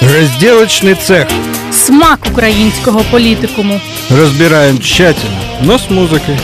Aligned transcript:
Разделочный 0.00 0.94
цех. 0.94 1.28
Смак 1.72 2.18
українського 2.32 3.04
політикуму. 3.10 3.80
Разбираем 4.10 4.78
тщательно, 4.78 5.40
но 5.62 5.78
с 5.78 5.90
музыкой. 5.90 6.36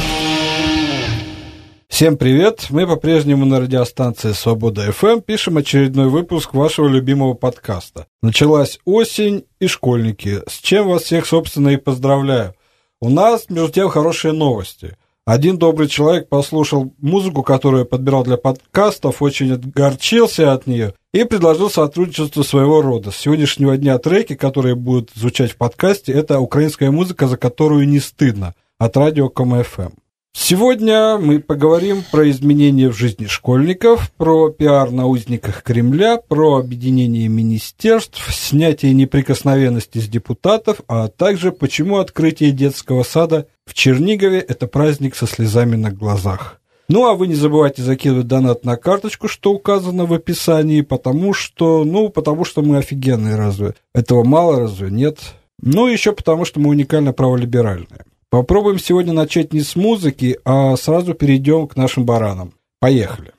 Всем 1.88 2.16
привет! 2.16 2.66
Мы 2.70 2.86
по-прежнему 2.86 3.44
на 3.44 3.60
радиостанции 3.60 4.32
«Свобода 4.32 4.92
ФМ» 4.92 5.20
пишем 5.20 5.56
очередной 5.56 6.08
выпуск 6.08 6.54
вашего 6.54 6.88
любимого 6.88 7.34
подкаста. 7.34 8.06
Началась 8.22 8.78
осень 8.84 9.44
и 9.58 9.66
школьники, 9.66 10.40
с 10.48 10.60
чем 10.60 10.88
вас 10.88 11.02
всех, 11.02 11.26
собственно, 11.26 11.70
и 11.70 11.76
поздравляю. 11.76 12.54
У 13.00 13.10
нас, 13.10 13.50
между 13.50 13.72
тем, 13.72 13.88
хорошие 13.88 14.32
новости. 14.32 14.96
Один 15.26 15.58
добрый 15.58 15.86
человек 15.86 16.28
послушал 16.28 16.94
музыку, 16.98 17.42
которую 17.42 17.80
я 17.80 17.84
подбирал 17.84 18.24
для 18.24 18.36
подкастов, 18.36 19.20
очень 19.22 19.52
отгорчился 19.52 20.52
от 20.52 20.66
нее 20.66 20.94
и 21.12 21.24
предложил 21.24 21.70
сотрудничество 21.70 22.42
своего 22.42 22.80
рода. 22.80 23.10
С 23.10 23.16
сегодняшнего 23.16 23.76
дня 23.76 23.98
треки, 23.98 24.34
которые 24.34 24.74
будут 24.74 25.10
звучать 25.14 25.52
в 25.52 25.56
подкасте, 25.56 26.12
это 26.12 26.40
украинская 26.40 26.90
музыка, 26.90 27.28
за 27.28 27.36
которую 27.36 27.86
не 27.86 28.00
стыдно, 28.00 28.54
от 28.78 28.96
радио 28.96 29.28
КМФМ. 29.28 29.90
Сегодня 30.32 31.18
мы 31.18 31.40
поговорим 31.40 32.02
про 32.10 32.30
изменения 32.30 32.88
в 32.88 32.96
жизни 32.96 33.26
школьников, 33.26 34.12
про 34.16 34.48
пиар 34.50 34.90
на 34.90 35.06
узниках 35.06 35.62
Кремля, 35.62 36.18
про 36.18 36.56
объединение 36.58 37.28
министерств, 37.28 38.32
снятие 38.32 38.94
неприкосновенности 38.94 39.98
с 39.98 40.08
депутатов, 40.08 40.82
а 40.86 41.08
также 41.08 41.50
почему 41.50 41.98
открытие 41.98 42.52
детского 42.52 43.02
сада 43.02 43.48
в 43.66 43.74
Чернигове– 43.74 44.38
это 44.48 44.68
праздник 44.68 45.16
со 45.16 45.26
слезами 45.26 45.74
на 45.74 45.90
глазах. 45.90 46.60
Ну, 46.88 47.06
а 47.06 47.14
вы 47.14 47.26
не 47.26 47.34
забывайте 47.34 47.82
закидывать 47.82 48.26
донат 48.26 48.64
на 48.64 48.76
карточку, 48.76 49.28
что 49.28 49.52
указано 49.52 50.06
в 50.06 50.12
описании, 50.12 50.80
потому 50.80 51.32
что, 51.32 51.84
ну, 51.84 52.08
потому 52.08 52.44
что 52.44 52.62
мы 52.62 52.78
офигенные 52.78 53.36
разве. 53.36 53.74
Этого 53.94 54.24
мало 54.24 54.60
разве? 54.60 54.90
Нет. 54.90 55.18
Ну, 55.62 55.86
еще 55.86 56.12
потому 56.12 56.44
что 56.44 56.58
мы 56.58 56.70
уникально 56.70 57.12
праволиберальные. 57.12 58.04
Попробуем 58.30 58.78
сегодня 58.78 59.12
начать 59.12 59.52
не 59.52 59.60
с 59.60 59.74
музыки, 59.74 60.38
а 60.44 60.76
сразу 60.76 61.14
перейдем 61.14 61.66
к 61.66 61.74
нашим 61.74 62.04
баранам. 62.06 62.54
Поехали. 62.78 63.32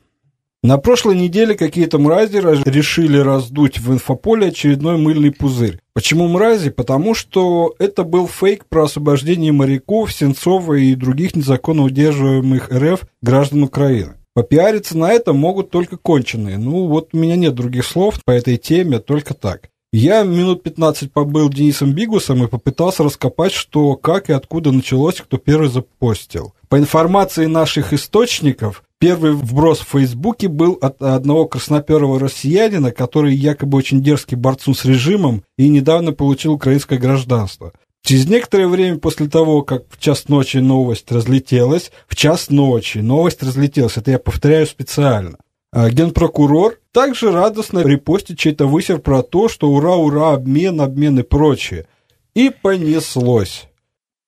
На 0.64 0.78
прошлой 0.78 1.16
неделе 1.16 1.56
какие-то 1.56 1.98
мрази 1.98 2.38
решили 2.70 3.18
раздуть 3.18 3.80
в 3.80 3.92
инфополе 3.94 4.50
очередной 4.50 4.98
мыльный 4.98 5.32
пузырь. 5.32 5.80
Почему 5.94 6.28
мрази? 6.28 6.70
Потому 6.70 7.16
что 7.16 7.74
это 7.80 8.04
был 8.04 8.28
фейк 8.28 8.66
про 8.68 8.84
освобождение 8.84 9.54
моряков, 9.54 10.14
Сенцова 10.14 10.74
и 10.74 10.94
других 10.94 11.36
незаконно 11.36 11.84
удерживаемых 11.84 12.70
РФ 12.70 13.06
граждан 13.22 13.64
Украины. 13.64 14.16
Попиариться 14.34 14.98
на 14.98 15.12
это 15.12 15.34
могут 15.34 15.72
только 15.72 15.98
конченые. 15.98 16.58
Ну, 16.58 16.88
вот 16.88 17.10
у 17.14 17.18
меня 17.18 17.38
нет 17.38 17.56
других 17.56 17.86
слов 17.86 18.24
по 18.24 18.32
этой 18.32 18.58
теме, 18.58 19.00
только 19.00 19.34
так. 19.34 19.71
Я 19.94 20.24
минут 20.24 20.64
15 20.64 21.12
побыл 21.12 21.50
Денисом 21.50 21.92
Бигусом 21.92 22.42
и 22.42 22.48
попытался 22.48 23.04
раскопать, 23.04 23.52
что, 23.52 23.98
как 23.98 24.30
и 24.30 24.34
откуда 24.34 24.72
началось, 24.72 25.18
кто 25.18 25.38
первый 25.38 25.68
запостил. 25.68 26.54
По 26.70 26.78
информации 26.78 27.46
наших 27.48 27.92
источников, 27.92 28.84
первый 29.00 29.34
вброс 29.34 29.80
в 29.80 29.90
Фейсбуке 29.90 30.48
был 30.48 30.78
от 30.82 31.02
одного 31.02 31.46
красноперого 31.46 32.22
россиянина, 32.22 32.94
который 32.94 33.36
якобы 33.36 33.78
очень 33.78 34.02
дерзкий 34.02 34.38
борцу 34.38 34.74
с 34.74 34.86
режимом 34.86 35.44
и 35.58 35.68
недавно 35.68 36.14
получил 36.14 36.54
украинское 36.54 36.98
гражданство. 36.98 37.74
Через 38.02 38.30
некоторое 38.30 38.68
время 38.68 38.98
после 38.98 39.28
того, 39.28 39.62
как 39.62 39.84
в 39.90 40.00
час 40.00 40.30
ночи 40.30 40.58
новость 40.58 41.12
разлетелась, 41.12 41.92
в 42.08 42.16
час 42.16 42.50
ночи 42.50 43.00
новость 43.00 43.44
разлетелась, 43.44 43.98
это 43.98 44.12
я 44.12 44.20
повторяю 44.20 44.66
специально, 44.68 45.38
генпрокурор 45.74 46.80
также 46.92 47.32
радостно 47.32 47.80
репостит 47.80 48.38
чей-то 48.38 48.68
высер 48.68 49.00
про 49.00 49.24
то, 49.24 49.48
что 49.48 49.70
ура, 49.70 49.96
ура, 49.96 50.34
обмен, 50.34 50.82
обмен 50.82 51.20
и 51.20 51.24
прочее. 51.24 51.88
И 52.34 52.50
понеслось. 52.50 53.68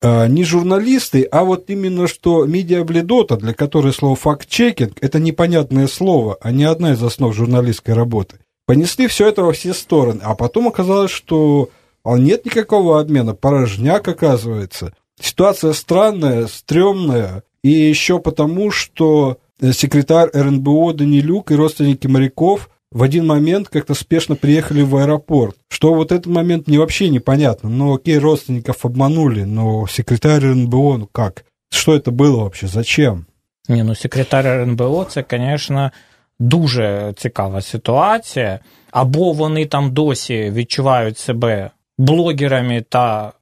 А, 0.02 0.28
не 0.28 0.44
журналисты, 0.44 1.24
а 1.24 1.46
вот 1.46 1.70
именно 1.70 2.08
что 2.08 2.46
медиабледота, 2.46 3.38
для 3.38 3.54
которой 3.54 3.94
слово 3.94 4.18
факт-чекинг– 4.18 4.98
это 5.02 5.18
непонятное 5.18 5.88
слово, 5.88 6.38
а 6.42 6.52
не 6.52 6.66
одна 6.66 6.92
из 6.92 7.02
основ 7.02 7.34
журналистской 7.34 7.94
работы. 7.94 8.40
Понесли 8.66 9.08
все 9.08 9.30
это 9.30 9.44
во 9.44 9.54
все 9.54 9.74
стороны, 9.74 10.20
а 10.24 10.36
потом 10.36 10.68
оказалось, 10.68 11.12
что 11.12 11.70
а, 12.04 12.18
нет 12.18 12.46
никакого 12.46 13.00
обмена, 13.00 13.34
порожняк 13.34 14.06
оказывается. 14.08 14.94
Ситуация 15.22 15.72
странная, 15.72 16.48
стрёмная, 16.48 17.44
и 17.64 17.70
еще 17.70 18.20
потому, 18.20 18.72
что 18.72 19.38
секретарь 19.73 20.31
РНБО 20.33 20.95
Данилюк 20.95 21.51
и 21.51 21.57
родственники 21.57 22.07
моряков 22.07 22.71
в 22.91 23.03
один 23.03 23.27
момент 23.27 23.69
как-то 23.69 23.95
спешно 23.95 24.35
приехали 24.37 24.83
в 24.83 24.97
аэропорт. 24.97 25.57
Что 25.69 25.95
вот 25.95 26.13
этот 26.13 26.27
момент 26.27 26.69
не 26.69 26.79
вообще 26.79 27.09
непонятно. 27.09 27.69
Ну, 27.69 27.95
окей, 27.95 28.19
родственников 28.19 28.85
обманули, 28.85 29.45
но 29.45 29.87
секретарь 29.87 30.45
РНБО, 30.45 30.97
ну 30.97 31.07
как? 31.07 31.45
Что 31.71 31.95
это 31.95 32.11
было 32.11 32.41
вообще? 32.41 32.67
Зачем? 32.67 33.27
Ні, 33.69 33.83
ну 33.83 33.95
секретар 33.95 34.47
РНБО 34.47 35.05
це, 35.05 35.25
звісно, 35.31 35.91
дуже 36.39 37.15
цікава 37.17 37.61
ситуація. 37.61 38.61
Або 38.91 39.33
вони 39.33 39.67
там 39.67 39.93
досі 39.93 40.51
відчувають 40.51 41.19
себе 41.19 41.71
блогерами 41.99 42.85
та 42.89 43.33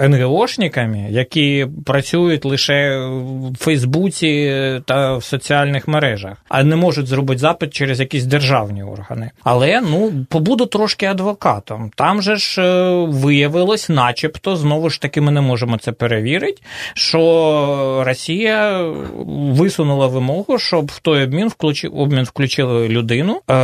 НГОшниками, 0.00 1.06
які 1.10 1.66
працюють 1.86 2.44
лише 2.44 2.98
в 2.98 3.56
Фейсбуці 3.58 4.52
та 4.86 5.16
в 5.16 5.24
соціальних 5.24 5.88
мережах, 5.88 6.36
а 6.48 6.62
не 6.62 6.76
можуть 6.76 7.06
зробити 7.06 7.38
запит 7.38 7.74
через 7.74 8.00
якісь 8.00 8.24
державні 8.24 8.82
органи. 8.82 9.30
Але 9.44 9.80
ну 9.80 10.12
побуду 10.28 10.66
трошки 10.66 11.06
адвокатом. 11.06 11.90
Там 11.94 12.22
же 12.22 12.36
ж 12.36 12.62
е, 12.62 13.06
виявилось, 13.06 13.88
начебто, 13.88 14.56
знову 14.56 14.90
ж 14.90 15.00
таки, 15.00 15.20
ми 15.20 15.32
не 15.32 15.40
можемо 15.40 15.78
це 15.78 15.92
перевірити, 15.92 16.62
що 16.94 18.02
Росія 18.06 18.82
висунула 19.26 20.06
вимогу, 20.06 20.58
щоб 20.58 20.86
в 20.86 20.98
той 20.98 21.24
обмін 21.24 21.48
включив 21.48 21.96
обмін 21.96 22.24
включили 22.24 22.88
людину, 22.88 23.40
е, 23.50 23.54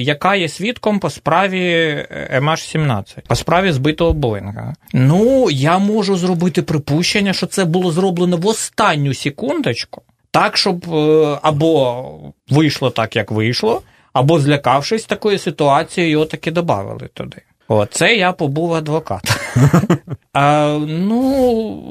яка 0.00 0.34
є 0.34 0.48
свідком 0.48 0.98
по 0.98 1.10
справі 1.10 1.94
MH17, 2.34 3.04
по 3.28 3.34
справі 3.34 3.72
збитого 3.72 4.12
Боїнга. 4.12 4.74
Ну. 4.92 5.27
Ну, 5.28 5.50
я 5.50 5.78
можу 5.78 6.16
зробити 6.16 6.62
припущення, 6.62 7.32
що 7.32 7.46
це 7.46 7.64
було 7.64 7.92
зроблено 7.92 8.36
в 8.36 8.46
останню 8.46 9.14
секундочку, 9.14 10.02
так, 10.30 10.56
щоб 10.56 10.94
е, 10.94 11.38
або 11.42 12.04
вийшло 12.50 12.90
так, 12.90 13.16
як 13.16 13.30
вийшло, 13.30 13.82
або 14.12 14.40
злякавшись 14.40 15.04
такої 15.04 15.38
ситуації, 15.38 16.10
його 16.10 16.24
таки 16.24 16.50
додали 16.50 17.08
туди. 17.14 17.36
Оце 17.68 18.14
я 18.14 18.32
побув 18.32 18.74
адвокат. 18.74 19.22
а, 20.32 20.78
Ну, 20.88 21.82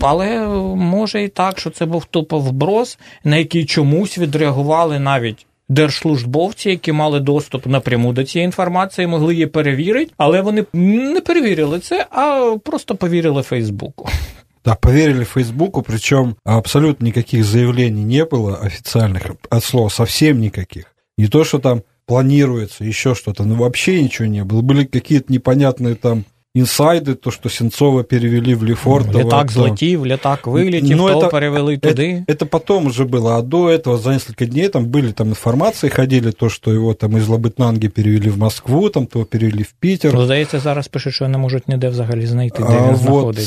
але 0.00 0.46
може 0.76 1.22
і 1.22 1.28
так, 1.28 1.58
що 1.58 1.70
це 1.70 1.86
був 1.86 2.04
тупо 2.04 2.38
вброс, 2.38 2.98
на 3.24 3.36
який 3.36 3.64
чомусь 3.64 4.18
відреагували 4.18 4.98
навіть 4.98 5.46
держслужбовці, 5.69 6.69
які 6.69 6.91
мали 6.91 7.19
доступ 7.19 7.65
напряму 7.65 8.13
до 8.13 8.23
цієї 8.23 8.45
інформації, 8.45 9.07
могли 9.07 9.33
її 9.33 9.47
перевірити, 9.47 10.11
але 10.17 10.41
вони 10.41 10.65
не 10.73 11.21
перевірили 11.21 11.79
це, 11.79 12.07
а 12.11 12.55
просто 12.63 12.95
повірили 12.95 13.41
Фейсбуку. 13.41 14.09
Да, 14.65 14.75
поверили 14.75 15.25
Фейсбуку, 15.25 15.81
причем 15.81 16.35
абсолютно 16.43 17.05
никаких 17.05 17.43
заявлений 17.43 18.03
не 18.03 18.25
было 18.25 18.55
официальных, 18.55 19.35
от 19.49 19.63
слова 19.63 19.89
совсем 19.89 20.39
никаких. 20.39 20.85
Не 21.17 21.27
то, 21.27 21.43
что 21.43 21.59
там 21.59 21.81
планируется, 22.07 22.83
еще 22.83 23.13
что-то, 23.15 23.43
но 23.43 23.55
вообще 23.55 24.01
ничего 24.01 24.27
не 24.27 24.43
было. 24.43 24.61
Были 24.61 24.85
какие-то 24.85 25.31
непонятные 25.31 25.95
там 25.95 26.23
інсайди, 26.55 27.13
то, 27.13 27.31
що 27.31 27.49
Сенцова 27.49 28.03
перевели 28.03 28.55
в 28.55 28.63
Лефортово. 28.63 29.19
Літак 29.19 29.47
то... 29.47 29.53
злетів, 29.53 30.05
літак 30.05 30.47
вылетів, 30.47 30.95
ну, 30.95 31.07
то 31.07 31.19
это, 31.19 31.31
перевели 31.31 31.77
туди. 31.77 32.23
Это, 32.27 32.33
это 32.33 32.45
потом 32.45 32.87
уже 32.87 33.03
было, 33.03 33.37
а 33.37 33.41
до 33.41 33.69
этого 33.69 33.97
за 33.97 34.09
несколько 34.09 34.45
дней 34.45 34.69
там 34.69 34.85
были 34.85 35.11
там 35.11 35.29
информации, 35.29 35.89
ходили, 35.89 36.31
то, 36.31 36.49
что 36.49 36.71
его 36.71 36.93
там 36.93 37.17
из 37.17 37.27
Лабытнанги 37.27 37.87
перевели 37.87 38.29
в 38.29 38.37
Москву, 38.37 38.89
там 38.89 39.05
то 39.05 39.25
перевели 39.25 39.63
в 39.63 39.73
Питер. 39.79 40.13
Ну, 40.13 40.25
здається, 40.25 40.59
зараз 40.59 40.87
пишуть, 40.87 41.13
що 41.13 41.27
не 41.27 41.37
можуть 41.37 41.67
ніде 41.67 41.89
взагалі 41.89 42.25
знайти, 42.25 42.63
де 42.63 42.69
а, 42.69 42.87
він 42.87 42.95
вот, 42.95 43.37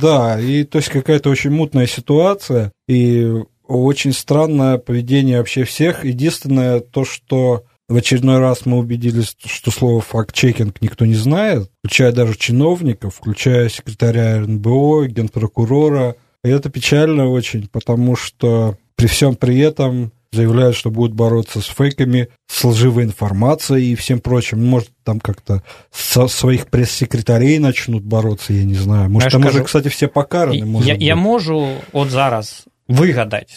Да, 0.00 0.38
и 0.40 0.64
то 0.64 0.78
есть 0.78 0.88
какая-то 0.88 1.30
очень 1.30 1.50
мутная 1.50 1.86
ситуация, 1.86 2.70
и 2.90 3.26
очень 3.68 4.12
странное 4.12 4.78
поведение 4.78 5.36
вообще 5.36 5.62
всех. 5.62 6.04
Единственное 6.04 6.80
то, 6.80 7.04
что 7.04 7.62
в 7.93 7.95
очередной 7.95 8.39
раз 8.39 8.65
мы 8.65 8.79
убедились, 8.79 9.37
что 9.45 9.69
слово 9.69 10.01
факт-чекинг 10.01 10.81
никто 10.81 11.05
не 11.05 11.13
знает, 11.13 11.69
включая 11.79 12.11
даже 12.11 12.35
чиновников, 12.35 13.15
включая 13.15 13.69
секретаря 13.69 14.39
РНБО, 14.39 15.07
генпрокурора. 15.09 16.15
И 16.43 16.49
это 16.49 16.71
печально 16.71 17.27
очень, 17.27 17.67
потому 17.67 18.15
что 18.15 18.77
при 18.95 19.05
всем 19.05 19.35
при 19.35 19.59
этом 19.59 20.11
заявляют, 20.31 20.75
что 20.75 20.89
будут 20.89 21.13
бороться 21.13 21.61
с 21.61 21.65
фейками, 21.65 22.29
с 22.47 22.63
лживой 22.63 23.03
информацией 23.03 23.91
и 23.91 23.95
всем 23.95 24.19
прочим. 24.19 24.65
Может, 24.65 24.89
там 25.03 25.19
как-то 25.19 25.61
со 25.91 26.27
своих 26.27 26.67
пресс-секретарей 26.71 27.59
начнут 27.59 28.03
бороться, 28.03 28.53
я 28.53 28.63
не 28.63 28.73
знаю. 28.73 29.11
Может, 29.11 29.27
я 29.27 29.31
там 29.31 29.41
скажу, 29.43 29.57
уже, 29.57 29.65
кстати, 29.65 29.89
все 29.89 30.07
покараны. 30.07 30.81
Я, 30.83 30.95
я 30.95 31.15
можу 31.15 31.67
от 31.91 32.09
зараз 32.09 32.65
вигадати 32.87 33.53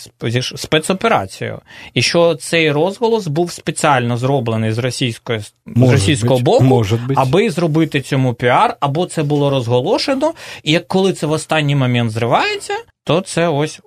спецоперацію, 0.57 1.61
і 1.95 2.03
що 2.03 2.35
цей 2.35 2.73
розголос 2.73 3.27
був 3.27 3.53
спеціально 3.53 4.17
зроблений 4.17 4.73
з 4.73 4.79
російської 4.79 5.41
з 5.67 5.91
російського 5.91 6.41
боку, 6.41 6.65
може 6.65 6.99
аби 7.17 7.51
зробити 7.51 8.01
цьому 8.01 8.35
піар, 8.35 8.77
або 8.81 9.07
це 9.07 9.23
було 9.23 9.51
розголошено, 9.51 10.33
і 10.63 10.73
як 10.73 10.89
коли 10.89 11.13
це 11.13 11.27
в 11.27 11.33
останній 11.33 11.77
момент 11.77 12.11
зривається, 12.11 12.75
то 13.07 13.21
це 13.21 13.49
ось 13.49 13.81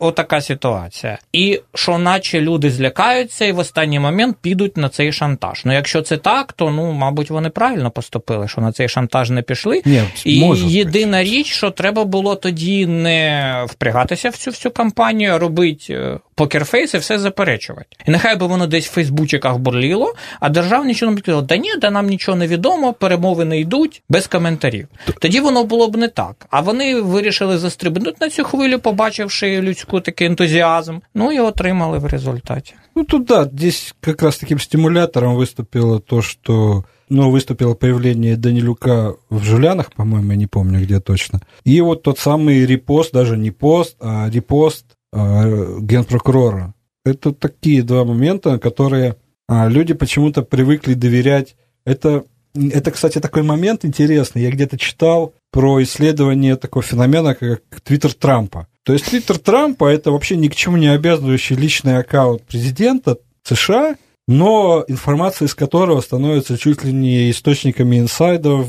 отака 0.00 0.40
ситуація. 0.40 1.18
І 1.32 1.60
що, 1.74 1.98
наче 1.98 2.40
люди 2.40 2.70
злякаються 2.70 3.44
і 3.44 3.52
в 3.52 3.58
останній 3.58 4.00
момент 4.00 4.36
підуть 4.40 4.76
на 4.76 4.88
цей 4.88 5.12
шантаж. 5.12 5.62
Ну, 5.64 5.72
якщо 5.72 6.02
це 6.02 6.16
так, 6.16 6.52
то 6.52 6.70
ну, 6.70 6.92
мабуть, 6.92 7.30
вони 7.30 7.50
правильно 7.50 7.90
поступили, 7.90 8.48
що 8.48 8.60
на 8.60 8.72
цей 8.72 8.88
шантаж 8.88 9.30
не 9.30 9.42
пішли. 9.42 9.82
Ні, 9.84 10.02
і 10.24 10.40
єдина 10.66 11.18
бути. 11.18 11.30
річ, 11.30 11.46
що 11.46 11.70
треба 11.70 12.04
було 12.04 12.34
тоді 12.34 12.86
не 12.86 13.66
впрягатися 13.68 14.28
в 14.30 14.36
цю 14.36 14.50
всю 14.50 14.72
кампанію, 14.72 15.32
а 15.32 15.38
робити 15.38 16.18
е, 16.33 16.33
покерфейс 16.35 16.93
і 16.93 16.97
все 16.97 17.19
заперечувати. 17.19 17.87
І 18.07 18.11
нехай 18.11 18.35
би 18.35 18.47
воно 18.47 18.67
десь 18.67 18.87
в 18.87 18.91
Фейсбучиках 18.91 19.57
бурліло, 19.57 20.13
а 20.39 20.49
держава 20.49 20.85
нічого 20.85 21.11
не 21.11 21.17
відповіла, 21.17 21.41
да 21.41 21.57
ні, 21.57 21.69
да 21.81 21.91
нам 21.91 22.07
нічого 22.07 22.37
не 22.37 22.47
відомо, 22.47 22.93
перемови 22.93 23.45
не 23.45 23.59
йдуть 23.59 24.01
без 24.09 24.27
коментарів. 24.27 24.87
Тоді 25.19 25.39
воно 25.39 25.63
було 25.63 25.87
б 25.87 25.97
не 25.97 26.07
так. 26.07 26.45
А 26.49 26.61
вони 26.61 27.01
вирішили 27.01 27.57
застрибнути 27.57 28.17
на 28.21 28.29
цю 28.29 28.43
хвилю, 28.43 28.79
побачивши 28.79 29.61
людську 29.61 29.99
такий 30.01 30.27
ентузіазм, 30.27 30.99
ну 31.15 31.31
і 31.31 31.39
отримали 31.39 31.97
в 31.97 32.05
результаті. 32.05 32.73
Ну 32.95 33.03
тут 33.03 33.25
да, 33.25 33.43
здесь 33.43 33.95
как 34.01 34.21
раз 34.21 34.37
таким 34.37 34.59
стимулятором 34.59 35.35
выступило 35.35 35.99
то, 35.99 36.21
что 36.21 36.83
ну, 37.09 37.31
выступило 37.31 37.73
появление 37.73 38.35
Данилюка 38.35 39.15
в 39.29 39.43
Жулянах, 39.43 39.91
по-моему, 39.93 40.31
я 40.31 40.37
не 40.37 40.47
помню 40.47 40.81
где 40.81 40.99
точно. 40.99 41.41
И 41.63 41.81
вот 41.81 42.03
тот 42.03 42.19
самый 42.19 42.65
репост, 42.65 43.13
даже 43.13 43.37
не 43.37 43.51
пост, 43.51 43.95
а 43.99 44.29
репост 44.29 44.85
э, 45.02 45.02
генпрокурора. 45.14 46.74
Это 47.04 47.32
такие 47.32 47.82
два 47.82 48.04
момента, 48.04 48.58
которые 48.58 49.16
а, 49.46 49.68
люди 49.68 49.94
почему-то 49.94 50.42
привыкли 50.42 50.94
доверять. 50.94 51.56
Это, 51.84 52.24
это, 52.54 52.90
кстати, 52.90 53.20
такой 53.20 53.42
момент 53.42 53.84
интересный. 53.84 54.42
Я 54.42 54.50
где-то 54.50 54.78
читал 54.78 55.34
про 55.52 55.82
исследование 55.82 56.56
такого 56.56 56.82
феномена, 56.82 57.34
как 57.34 57.62
Твиттер 57.82 58.14
Трампа. 58.14 58.66
То 58.84 58.92
есть 58.92 59.06
Твиттер 59.06 59.38
Трампа 59.38 59.86
это 59.86 60.10
вообще 60.10 60.36
ни 60.36 60.48
к 60.48 60.54
чему 60.54 60.76
не 60.76 60.88
обязывающий 60.88 61.56
личный 61.56 61.98
аккаунт 61.98 62.42
президента 62.42 63.18
США, 63.42 63.96
но 64.26 64.84
информация 64.88 65.46
из 65.46 65.54
которого 65.54 66.00
становится 66.00 66.56
чуть 66.56 66.82
ли 66.84 66.92
не 66.92 67.30
источниками 67.30 67.98
инсайдов, 67.98 68.68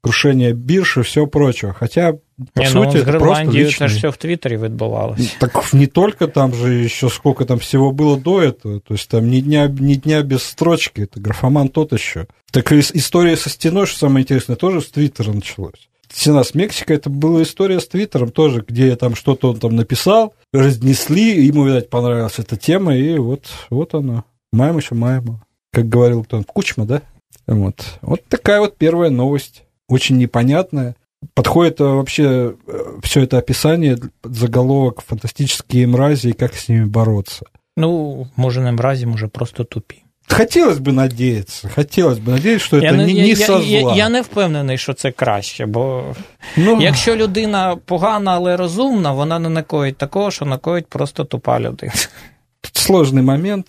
крушения 0.00 0.52
бирж 0.54 0.98
и 0.98 1.02
всего 1.02 1.26
прочего. 1.26 1.74
Хотя, 1.74 2.14
по 2.52 2.60
не, 2.60 2.66
сути, 2.66 2.96
ну, 2.96 3.02
это 3.02 3.18
просто 3.18 3.44
личный... 3.44 3.86
это 3.86 3.94
все 3.96 4.10
в 4.10 4.16
Твиттере 4.16 4.56
відбувалося. 4.56 5.30
Так 5.40 5.72
не 5.72 5.86
только 5.86 6.28
там 6.28 6.54
же 6.54 6.72
еще 6.72 7.08
сколько 7.08 7.44
там 7.44 7.58
всего 7.58 7.90
было 7.92 8.16
до 8.16 8.42
этого. 8.42 8.80
То 8.80 8.94
есть 8.94 9.08
там 9.08 9.28
ни 9.28 9.40
дня, 9.40 9.66
ни 9.66 9.94
дня 9.94 10.22
без 10.22 10.44
строчки. 10.44 11.02
Это 11.02 11.20
графоман 11.20 11.68
тот 11.68 11.92
еще. 11.92 12.26
Так 12.52 12.72
и 12.72 12.78
история 12.78 13.36
со 13.36 13.50
стеной, 13.50 13.86
что 13.86 13.98
самое 13.98 14.22
интересное, 14.22 14.56
тоже 14.56 14.80
с 14.80 14.88
Твиттера 14.88 15.32
началась. 15.32 15.88
Стена 16.10 16.42
с 16.42 16.54
Мексикой, 16.54 16.96
это 16.96 17.10
была 17.10 17.42
история 17.42 17.80
с 17.80 17.88
Твиттером 17.88 18.30
тоже, 18.30 18.64
где 18.66 18.96
там 18.96 19.14
что-то 19.14 19.50
он 19.50 19.58
там 19.58 19.76
написал, 19.76 20.34
разнесли, 20.52 21.44
ему, 21.44 21.66
видать, 21.66 21.90
понравилась 21.90 22.38
эта 22.38 22.56
тема, 22.56 22.96
и 22.96 23.18
вот, 23.18 23.46
вот 23.68 23.94
она. 23.94 24.24
Маем 24.52 24.78
еще 24.78 24.94
маем. 24.94 25.42
Как 25.70 25.88
говорил 25.88 26.24
кто 26.24 26.42
Кучма, 26.44 26.86
да? 26.86 27.02
Вот. 27.46 27.84
Вот 28.00 28.24
такая 28.28 28.60
вот 28.60 28.76
первая 28.76 29.10
новость. 29.10 29.64
Очень 29.88 30.16
непонятная. 30.16 30.96
Подходит 31.33 31.79
вообще 31.79 32.53
э, 32.67 32.99
все 33.01 33.21
это 33.21 33.37
описание, 33.37 33.97
заголовок 34.23 35.01
«Фантастические 35.01 35.87
мрази» 35.87 36.29
и 36.29 36.33
как 36.33 36.53
с 36.53 36.69
ними 36.69 36.85
бороться. 36.85 37.45
Ну, 37.77 38.27
може, 38.35 38.61
не 38.61 38.71
мразі, 38.71 39.05
може, 39.05 39.27
просто 39.27 39.63
тупі. 39.63 40.03
Хотілося 40.29 40.79
б 40.79 40.87
надіятися, 40.87 41.69
хотілося 41.75 42.21
б 42.21 42.27
надіятися, 42.27 42.65
що 42.65 42.81
це 42.81 42.91
не, 42.91 43.05
не 43.05 43.11
я, 43.11 43.35
со 43.35 43.61
зла. 43.61 43.65
Я, 43.65 43.95
я 43.95 44.09
не 44.09 44.21
впевнений, 44.21 44.77
що 44.77 44.93
це 44.93 45.11
краще, 45.11 45.65
бо 45.65 46.03
ну, 46.57 46.81
якщо 46.81 47.15
людина 47.15 47.77
погана, 47.85 48.33
але 48.33 48.57
розумна, 48.57 49.11
вона 49.11 49.39
не 49.39 49.49
накоїть 49.49 49.97
такого, 49.97 50.31
що 50.31 50.45
накоїть 50.45 50.87
просто 50.87 51.23
тупа 51.23 51.59
людина. 51.59 51.93
Тут 52.61 52.75
сложний 52.75 53.23
момент. 53.23 53.67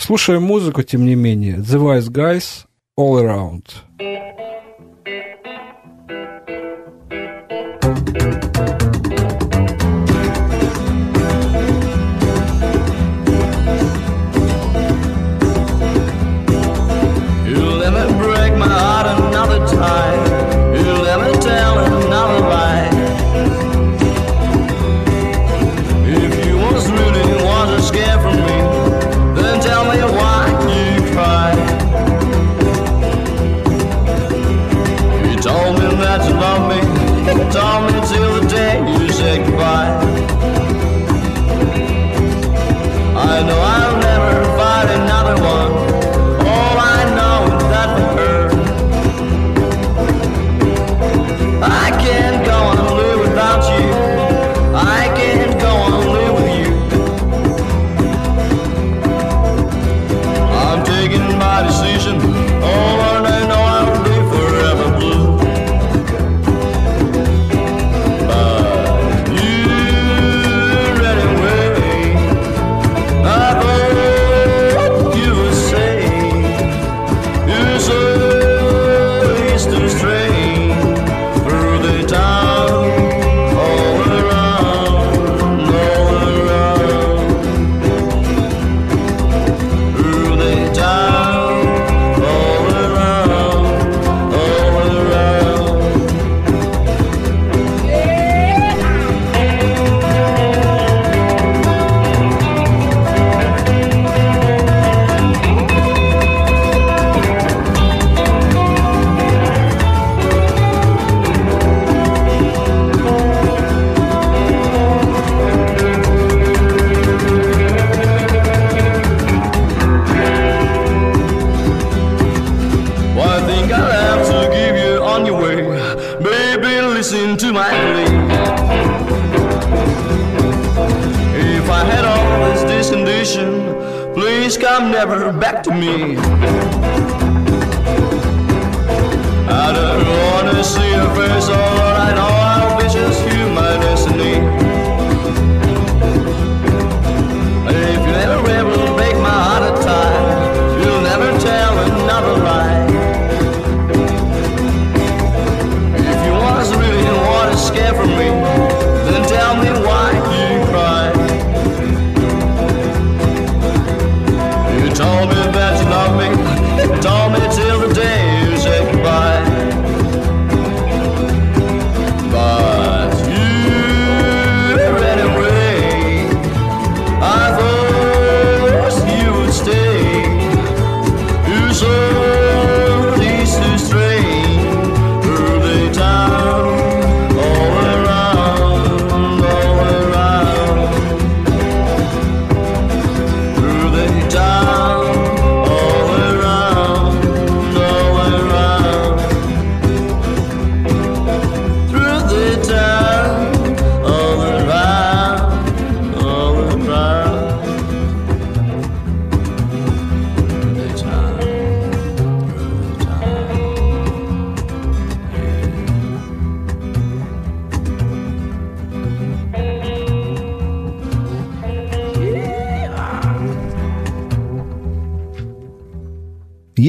Слушаем 0.00 0.44
музыку, 0.44 0.82
тем 0.82 1.06
не 1.06 1.16
менее. 1.16 1.56
The 1.56 1.78
Wise 1.78 2.10
Guys 2.10 2.66
All 2.96 3.20
Around. 3.20 3.62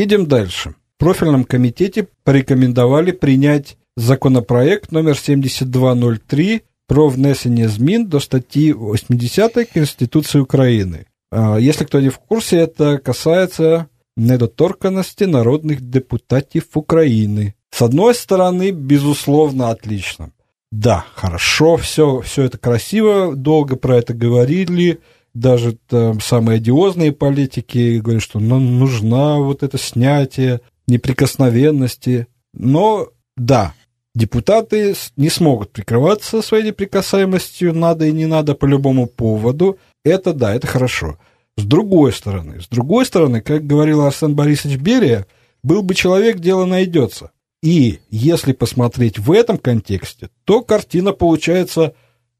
Едем 0.04 0.26
дальше. 0.26 0.74
В 0.96 0.98
профильном 0.98 1.44
комитете 1.44 2.08
порекомендовали 2.24 3.10
принять 3.10 3.78
законопроект 3.96 4.92
номер 4.92 5.16
7203 5.16 6.60
про 6.86 7.08
внесення 7.08 7.68
змін 7.68 8.04
до 8.06 8.20
статьи 8.20 8.72
80 8.72 9.54
Конституции 9.74 10.40
Украины. 10.40 11.06
А, 11.30 11.58
если 11.58 11.86
кто 11.86 12.00
не 12.00 12.10
в 12.10 12.18
курсе, 12.18 12.56
это 12.66 12.98
касается 12.98 13.86
недоторканности 14.16 15.24
народных 15.24 15.80
депутатов 15.80 16.64
Украины. 16.74 17.54
С 17.70 17.80
одной 17.80 18.14
стороны, 18.14 18.72
безусловно, 18.72 19.70
отлично. 19.70 20.32
Да, 20.70 21.04
хорошо, 21.14 21.76
все, 21.76 22.20
все 22.20 22.42
это 22.42 22.58
красиво, 22.58 23.34
долго 23.34 23.76
про 23.76 23.96
это 23.96 24.12
говорили, 24.12 24.98
даже 25.34 25.76
там 25.88 26.20
самые 26.20 26.56
одиозные 26.56 27.12
политики 27.12 27.98
говорят, 27.98 28.22
что 28.22 28.38
нам 28.38 28.78
нужна 28.78 29.38
вот 29.38 29.62
это 29.62 29.76
снятие 29.78 30.60
неприкосновенности. 30.86 32.28
Но 32.52 33.08
да, 33.36 33.74
депутаты 34.14 34.94
не 35.16 35.28
смогут 35.28 35.72
прикрываться 35.72 36.40
своей 36.40 36.64
неприкасаемостью, 36.64 37.74
надо 37.74 38.06
и 38.06 38.12
не 38.12 38.26
надо 38.26 38.54
по 38.54 38.64
любому 38.64 39.06
поводу. 39.06 39.78
Это 40.04 40.32
да, 40.32 40.54
это 40.54 40.66
хорошо. 40.66 41.18
С 41.56 41.64
другой 41.64 42.12
стороны, 42.12 42.60
с 42.60 42.68
другой 42.68 43.06
стороны, 43.06 43.40
как 43.40 43.66
говорил 43.66 44.02
Арсен 44.02 44.34
Борисович 44.34 44.78
Берия, 44.78 45.26
был 45.62 45.82
бы 45.82 45.94
человек, 45.94 46.38
дело 46.38 46.64
найдется. 46.64 47.30
И 47.62 48.00
если 48.10 48.52
посмотреть 48.52 49.18
в 49.18 49.32
этом 49.32 49.56
контексте, 49.56 50.28
то 50.44 50.62
картина 50.62 51.12
получается 51.12 51.94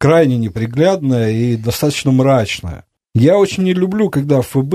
крайне 0.04 0.36
неприглядная 0.36 1.30
и 1.30 1.56
достаточно 1.56 2.12
мрачная. 2.12 2.84
Я 3.14 3.38
очень 3.38 3.62
не 3.62 3.72
люблю, 3.72 4.10
когда 4.10 4.42
в 4.42 4.48
ФБ, 4.48 4.74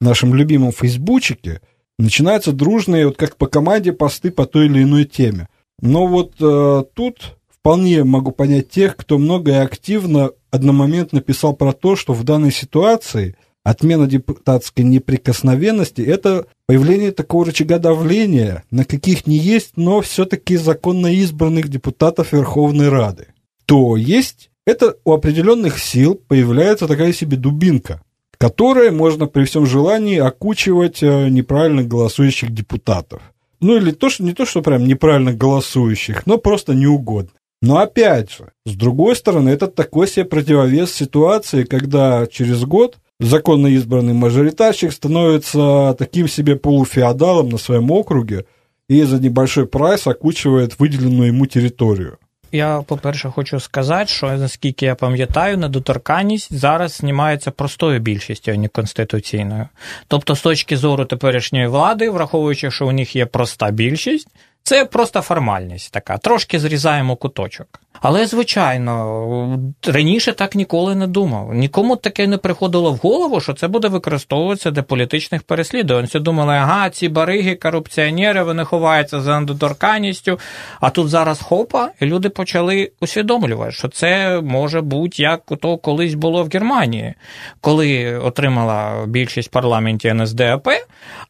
в 0.00 0.04
нашем 0.04 0.34
любимом 0.34 0.72
фейсбучике, 0.72 1.60
начинаются 2.00 2.50
дружные, 2.50 3.06
вот 3.06 3.16
как 3.16 3.36
по 3.36 3.46
команде, 3.46 3.92
посты 3.92 4.32
по 4.32 4.44
той 4.44 4.66
или 4.66 4.82
иной 4.82 5.04
теме. 5.04 5.48
Но 5.80 6.08
вот 6.08 6.32
э, 6.40 6.82
тут 6.94 7.36
вполне 7.48 8.02
могу 8.02 8.32
понять 8.32 8.68
тех, 8.68 8.96
кто 8.96 9.18
много 9.18 9.52
и 9.52 9.54
активно 9.54 10.32
одномоментно 10.50 11.20
писал 11.20 11.54
про 11.54 11.72
то, 11.72 11.94
что 11.94 12.12
в 12.12 12.24
данной 12.24 12.50
ситуации 12.50 13.36
отмена 13.62 14.08
депутатской 14.08 14.84
неприкосновенности– 14.84 16.02
это 16.02 16.46
появление 16.66 17.12
такого 17.12 17.44
рычага 17.44 17.78
давления 17.78 18.64
на 18.72 18.84
каких 18.84 19.28
не 19.28 19.38
есть, 19.38 19.76
но 19.76 20.00
все-таки 20.00 20.56
законно 20.56 21.06
избранных 21.06 21.68
депутатов 21.68 22.32
Верховной 22.32 22.88
Рады. 22.88 23.28
То 23.64 23.96
есть 23.96 24.50
это 24.66 24.96
у 25.04 25.12
определенных 25.12 25.78
сил 25.78 26.20
появляется 26.28 26.88
такая 26.88 27.12
себе 27.12 27.36
дубинка, 27.36 28.02
которой 28.36 28.90
можно 28.90 29.26
при 29.26 29.44
всем 29.44 29.64
желании 29.64 30.18
окучивать 30.18 31.02
э, 31.02 31.28
неправильно 31.28 31.82
голосующих 31.82 32.52
депутатов. 32.52 33.22
Ну 33.60 33.76
или 33.76 33.92
то, 33.92 34.10
что 34.10 34.22
не 34.24 34.34
то, 34.34 34.44
что 34.44 34.62
прям 34.62 34.86
неправильно 34.86 35.32
голосующих, 35.32 36.26
но 36.26 36.36
просто 36.36 36.74
неугодно. 36.74 37.30
Но 37.62 37.78
опять 37.78 38.30
же, 38.32 38.52
с 38.66 38.74
другой 38.74 39.16
стороны, 39.16 39.48
это 39.48 39.66
такой 39.66 40.08
себе 40.08 40.26
противовес 40.26 40.92
ситуации, 40.92 41.64
когда 41.64 42.26
через 42.26 42.64
год 42.64 42.98
законно 43.18 43.68
избранный 43.68 44.12
мажоритарщик 44.12 44.92
становится 44.92 45.96
таким 45.98 46.28
себе 46.28 46.56
полуфеодалом 46.56 47.48
на 47.48 47.56
своем 47.56 47.90
округе 47.90 48.44
и 48.88 49.02
за 49.02 49.18
небольшой 49.18 49.66
прайс 49.66 50.06
окучивает 50.06 50.78
выделенную 50.78 51.28
ему 51.28 51.46
территорию. 51.46 52.18
Я, 52.56 52.82
по-перше, 52.86 53.30
хочу 53.30 53.60
сказати, 53.60 54.06
що 54.06 54.26
наскільки 54.26 54.86
я 54.86 54.94
пам'ятаю, 54.94 55.58
недоторканність 55.58 56.52
зараз 56.52 56.92
знімається 56.92 57.50
простою 57.50 58.00
більшістю, 58.00 58.52
а 58.52 58.56
не 58.56 58.68
конституційною. 58.68 59.68
Тобто, 60.08 60.36
з 60.36 60.40
точки 60.40 60.76
зору 60.76 61.04
теперішньої 61.04 61.66
влади, 61.66 62.10
враховуючи, 62.10 62.70
що 62.70 62.86
у 62.86 62.92
них 62.92 63.16
є 63.16 63.26
проста 63.26 63.70
більшість, 63.70 64.28
це 64.62 64.84
просто 64.84 65.20
формальність 65.20 65.92
така. 65.92 66.18
Трошки 66.18 66.58
зрізаємо 66.58 67.16
куточок. 67.16 67.80
Але, 68.00 68.26
звичайно, 68.26 69.58
раніше 69.86 70.32
так 70.32 70.54
ніколи 70.54 70.94
не 70.94 71.06
думав. 71.06 71.54
Нікому 71.54 71.96
таке 71.96 72.26
не 72.26 72.38
приходило 72.38 72.92
в 72.92 72.96
голову, 72.96 73.40
що 73.40 73.54
це 73.54 73.68
буде 73.68 73.88
використовуватися 73.88 74.70
для 74.70 74.82
політичних 74.82 75.42
переслідувань. 75.42 76.04
Всі 76.04 76.18
думали, 76.18 76.54
ага, 76.54 76.90
ці 76.90 77.08
бариги, 77.08 77.54
корупціонери, 77.54 78.42
вони 78.42 78.64
ховаються 78.64 79.20
за 79.20 79.40
недоторканністю. 79.40 80.38
А 80.80 80.90
тут 80.90 81.08
зараз 81.08 81.40
хопа, 81.40 81.90
і 82.00 82.06
люди 82.06 82.28
почали 82.28 82.90
усвідомлювати, 83.00 83.72
що 83.72 83.88
це 83.88 84.40
може 84.40 84.80
бути 84.80 85.22
як 85.22 85.42
то 85.60 85.76
колись 85.76 86.14
було 86.14 86.44
в 86.44 86.48
Германії, 86.48 87.14
коли 87.60 88.18
отримала 88.18 89.06
більшість 89.06 89.50
парламенті 89.50 90.14
НСДАП, 90.14 90.68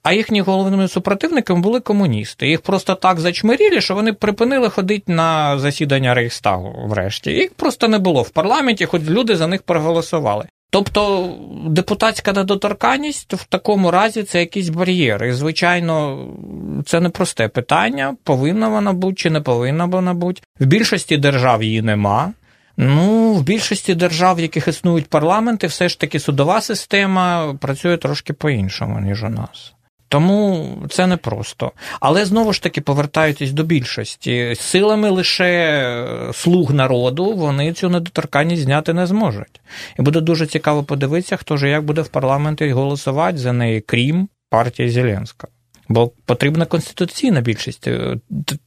а 0.02 0.12
їхні 0.12 0.40
головними 0.40 0.88
супротивниками 0.88 1.60
були 1.60 1.80
комуністи. 1.80 2.48
Їх 2.48 2.60
просто 2.60 2.94
так 2.94 3.20
зачмиріли, 3.20 3.80
що 3.80 3.94
вони 3.94 4.12
припинили 4.12 4.70
ходити 4.70 5.12
на 5.12 5.58
засідання 5.58 6.14
Рейхстагу 6.14 6.55
врешті. 6.58 7.30
Їх 7.30 7.54
просто 7.54 7.88
не 7.88 7.98
було 7.98 8.22
в 8.22 8.30
парламенті, 8.30 8.86
хоч 8.86 9.02
люди 9.02 9.36
за 9.36 9.46
них 9.46 9.62
проголосували. 9.62 10.46
Тобто 10.70 11.30
депутатська 11.66 12.32
недоторканність 12.32 13.34
в 13.34 13.44
такому 13.44 13.90
разі 13.90 14.22
це 14.22 14.40
якийсь 14.40 14.68
бар'єр. 14.68 15.24
І, 15.24 15.32
звичайно, 15.32 16.26
це 16.86 17.00
не 17.00 17.08
просте 17.08 17.48
питання, 17.48 18.16
повинна 18.24 18.68
вона 18.68 18.92
бути 18.92 19.14
чи 19.14 19.30
не 19.30 19.40
повинна 19.40 19.84
вона 19.84 20.14
бути. 20.14 20.42
В 20.60 20.66
більшості 20.66 21.16
держав 21.16 21.62
її 21.62 21.82
нема. 21.82 22.32
Ну, 22.76 23.32
в 23.32 23.42
більшості 23.42 23.94
держав, 23.94 24.36
в 24.36 24.40
яких 24.40 24.68
існують 24.68 25.06
парламенти, 25.06 25.66
все 25.66 25.88
ж 25.88 26.00
таки 26.00 26.20
судова 26.20 26.60
система 26.60 27.54
працює 27.60 27.96
трошки 27.96 28.32
по-іншому, 28.32 29.00
ніж 29.00 29.22
у 29.22 29.28
нас. 29.28 29.75
Тому 30.16 30.76
це 30.90 31.06
непросто. 31.06 31.72
Але 32.00 32.24
знову 32.24 32.52
ж 32.52 32.62
таки, 32.62 32.80
повертаючись 32.80 33.52
до 33.52 33.62
більшості, 33.62 34.54
силами 34.58 35.10
лише 35.10 36.30
слуг 36.32 36.74
народу 36.74 37.32
вони 37.32 37.72
цю 37.72 37.88
недоторканність 37.88 38.62
зняти 38.62 38.92
не 38.92 39.06
зможуть. 39.06 39.60
І 39.98 40.02
буде 40.02 40.20
дуже 40.20 40.46
цікаво 40.46 40.84
подивитися, 40.84 41.36
хто 41.36 41.56
ж 41.56 41.68
як 41.68 41.84
буде 41.84 42.00
в 42.00 42.08
парламенті 42.08 42.70
голосувати 42.70 43.38
за 43.38 43.52
неї, 43.52 43.80
крім 43.80 44.28
партії 44.50 44.90
Зеленського. 44.90 45.52
Бо 45.88 46.10
потрібна 46.24 46.66
конституційна 46.66 47.40
більшість. 47.40 47.88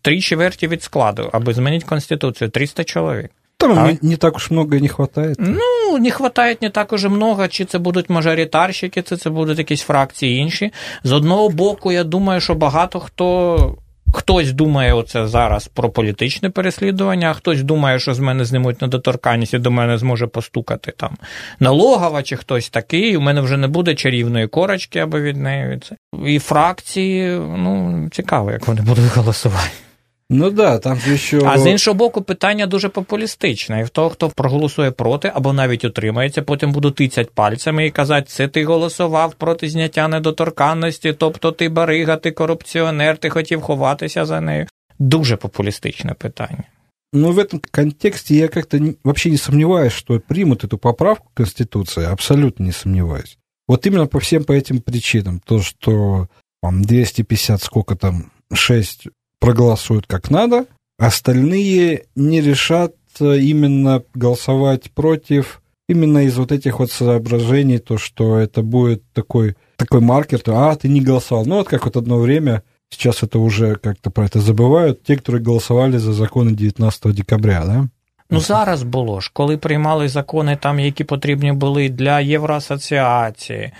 Три 0.01 0.21
чверті 0.21 0.67
від 0.67 0.83
складу, 0.83 1.29
аби 1.33 1.53
змінити 1.53 1.85
конституцію 1.85 2.49
300 2.49 2.83
чоловік. 2.83 3.31
Там 3.59 3.77
а? 3.77 3.97
не, 4.01 4.15
так 4.15 4.35
уж 4.35 4.51
много 4.51 4.79
не 4.79 4.87
хватает. 4.87 5.35
Ну, 5.39 5.97
не 5.97 6.11
хватает 6.11 6.61
не 6.61 6.69
так 6.69 6.93
уже 6.93 7.09
много, 7.09 7.47
чи 7.47 7.65
це 7.65 7.77
будуть 7.77 8.09
мажоритарщики, 8.09 9.01
чи 9.01 9.17
це 9.17 9.29
будуть 9.29 9.57
якісь 9.57 9.81
фракції 9.81 10.37
інші. 10.37 10.71
З 11.03 11.11
одного 11.11 11.49
боку, 11.49 11.91
я 11.91 12.03
думаю, 12.03 12.41
що 12.41 12.55
багато 12.55 12.99
хто. 12.99 13.75
Хтось 14.13 14.51
думає 14.51 14.93
оце 14.93 15.27
зараз 15.27 15.67
про 15.67 15.89
політичне 15.89 16.49
переслідування, 16.49 17.29
а 17.29 17.33
хтось 17.33 17.63
думає, 17.63 17.99
що 17.99 18.13
з 18.13 18.19
мене 18.19 18.45
знімуть 18.45 18.81
недоторканність 18.81 19.53
і 19.53 19.59
до 19.59 19.71
мене 19.71 19.97
зможе 19.97 20.27
постукати 20.27 20.93
там 20.97 21.17
налогова 21.59 22.23
чи 22.23 22.35
хтось 22.35 22.69
такий. 22.69 23.17
У 23.17 23.21
мене 23.21 23.41
вже 23.41 23.57
не 23.57 23.67
буде 23.67 23.95
чарівної 23.95 24.47
корочки 24.47 24.99
або 24.99 25.19
від 25.19 25.37
неї. 25.37 25.79
І 26.25 26.39
фракції, 26.39 27.39
ну, 27.39 28.07
цікаво, 28.11 28.51
як 28.51 28.67
вони 28.67 28.81
будуть 28.81 29.15
голосувати. 29.15 29.88
Ну 30.30 30.50
да, 30.50 30.78
там 30.78 30.96
же 30.96 31.16
що... 31.16 31.42
А 31.46 31.58
з 31.58 31.66
іншого 31.66 31.94
боку, 31.94 32.22
питання 32.22 32.66
дуже 32.66 32.88
популістичне. 32.88 33.80
І 33.80 33.84
в 33.84 33.88
того, 33.88 34.10
хто 34.10 34.28
проголосує 34.28 34.90
проти 34.90 35.32
або 35.34 35.52
навіть 35.52 35.84
утримається, 35.84 36.42
потім 36.42 36.72
будуть 36.72 36.94
тицять 36.94 37.30
пальцями 37.30 37.86
і 37.86 37.90
казати, 37.90 38.26
це 38.28 38.48
ти 38.48 38.64
голосував 38.64 39.34
проти 39.34 39.68
зняття 39.68 40.08
недоторканності, 40.08 41.12
тобто 41.12 41.52
ти 41.52 41.68
барига, 41.68 42.16
ти 42.16 42.30
корупціонер, 42.30 43.16
ти 43.16 43.30
хотів 43.30 43.60
ховатися 43.60 44.24
за 44.24 44.40
нею. 44.40 44.66
Дуже 44.98 45.36
популистичне 45.36 46.14
питання. 46.14 46.64
Ну, 47.12 47.32
в 47.32 47.38
этом 47.38 47.60
контексте 47.70 48.34
я 48.34 48.48
как-то 48.48 48.78
не, 48.78 48.94
вообще 49.04 49.30
не 49.30 49.38
сомневаюсь, 49.38 49.92
что 49.92 50.20
примут 50.20 50.64
эту 50.64 50.78
поправку 50.78 51.28
к 51.28 51.36
Конституции, 51.36 52.04
абсолютно 52.04 52.66
не 52.66 52.72
сомневаюсь. 52.72 53.38
Вот 53.68 53.86
именно 53.86 54.06
по 54.06 54.18
всем 54.18 54.44
по 54.44 54.52
этим 54.52 54.80
причинам. 54.80 55.40
То, 55.44 55.62
что 55.62 56.28
там, 56.62 56.82
250, 56.82 57.62
сколько 57.62 57.94
там, 57.94 58.32
6 58.52 59.08
проголосуют 59.39 60.05
как 60.07 60.29
надо, 60.29 60.65
остальные 60.97 62.05
не 62.15 62.41
решат 62.41 62.95
именно 63.19 64.03
голосовать 64.13 64.91
против 64.91 65.61
именно 65.89 66.25
из 66.25 66.37
вот 66.37 66.51
этих 66.51 66.79
вот 66.79 66.91
соображений, 66.91 67.79
то, 67.79 67.97
что 67.97 68.37
это 68.37 68.61
будет 68.61 69.03
такой, 69.11 69.55
такой 69.75 70.01
маркер, 70.01 70.39
то, 70.39 70.69
а, 70.69 70.75
ты 70.75 70.87
не 70.87 71.01
голосовал. 71.01 71.45
Ну, 71.45 71.57
вот 71.57 71.67
как 71.67 71.85
вот 71.85 71.97
одно 71.97 72.19
время, 72.19 72.61
сейчас 72.91 73.23
это 73.23 73.39
уже 73.39 73.75
как-то 73.75 74.11
про 74.11 74.25
это 74.25 74.39
забывают, 74.39 75.03
те, 75.03 75.17
которые 75.17 75.41
голосовали 75.41 75.97
за 75.97 76.13
законы 76.13 76.51
19 76.51 77.13
декабря, 77.13 77.65
да? 77.65 77.89
Ну 78.31 78.39
зараз 78.39 78.83
було 78.83 79.19
ж, 79.19 79.31
коли 79.33 79.57
приймали 79.57 80.09
закони, 80.09 80.55
там, 80.61 80.79
які 80.79 81.03
потрібні 81.03 81.51
були 81.51 81.89
для 81.89 82.19
Євроасоціації. 82.19 83.71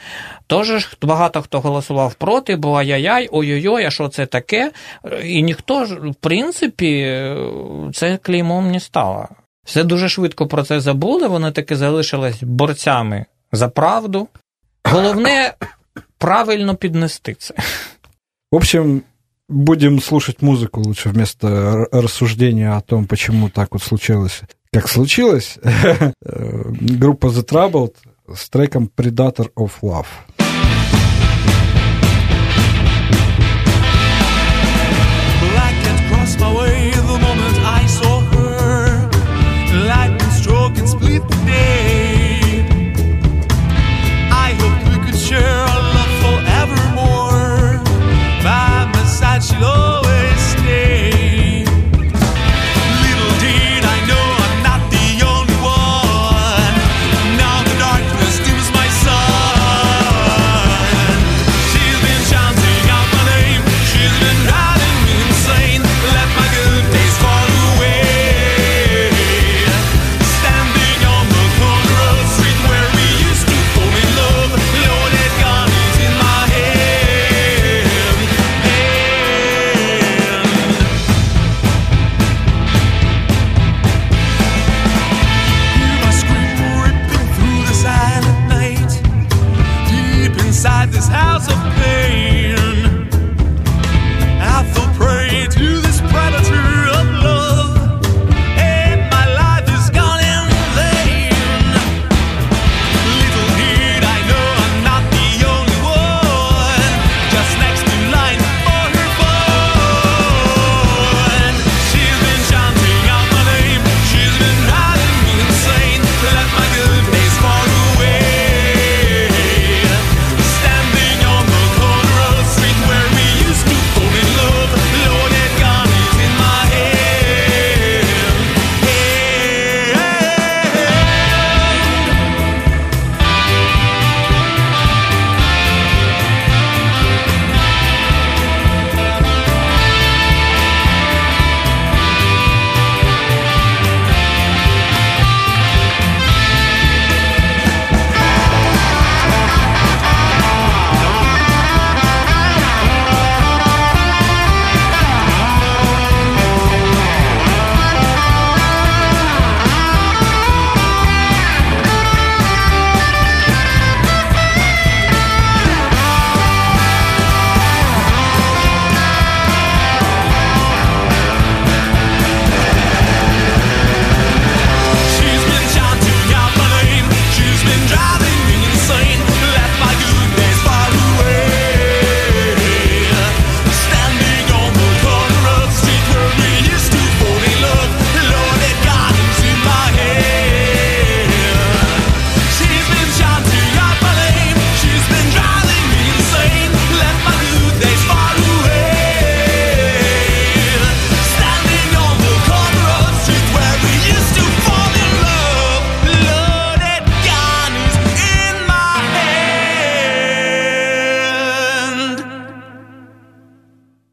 Тож 0.47 0.97
багато 1.01 1.41
хто 1.41 1.59
голосував 1.59 2.13
проти, 2.13 2.55
бо 2.55 2.73
ай-яй-яй, 2.73 3.29
ой-ой-ой, 3.31 3.85
а 3.85 3.89
що 3.89 4.07
це 4.07 4.25
таке? 4.25 4.71
І 5.23 5.41
ніхто 5.43 5.85
ж, 5.85 5.95
в 5.95 6.15
принципі, 6.15 7.23
це 7.93 8.17
клеймом 8.17 8.71
не 8.71 8.79
стало. 8.79 9.27
Все 9.65 9.83
дуже 9.83 10.09
швидко 10.09 10.47
про 10.47 10.63
це 10.63 10.79
забули, 10.79 11.27
вони 11.27 11.51
таки 11.51 11.75
залишились 11.75 12.43
борцями 12.43 13.25
за 13.51 13.69
правду. 13.69 14.27
Головне 14.83 15.53
правильно 16.17 16.75
піднести 16.75 17.33
це. 17.33 17.53
В 18.51 18.55
общем, 18.55 19.01
будем 19.49 20.01
слушать 20.01 20.41
музыку 20.41 20.79
лучше 20.79 21.09
вместо 21.09 21.87
рассуждения 21.91 22.71
о 22.71 22.81
том, 22.81 23.05
почему 23.05 23.49
так 23.49 23.69
вот 23.73 23.83
случилось, 23.83 24.41
как 24.71 24.87
случилось. 24.87 25.57
Группа 26.21 27.27
The 27.27 27.45
Troubled 27.45 27.95
с 28.33 28.49
треком 28.49 28.89
Predator 28.95 29.51
of 29.55 29.71
Love. 29.81 30.05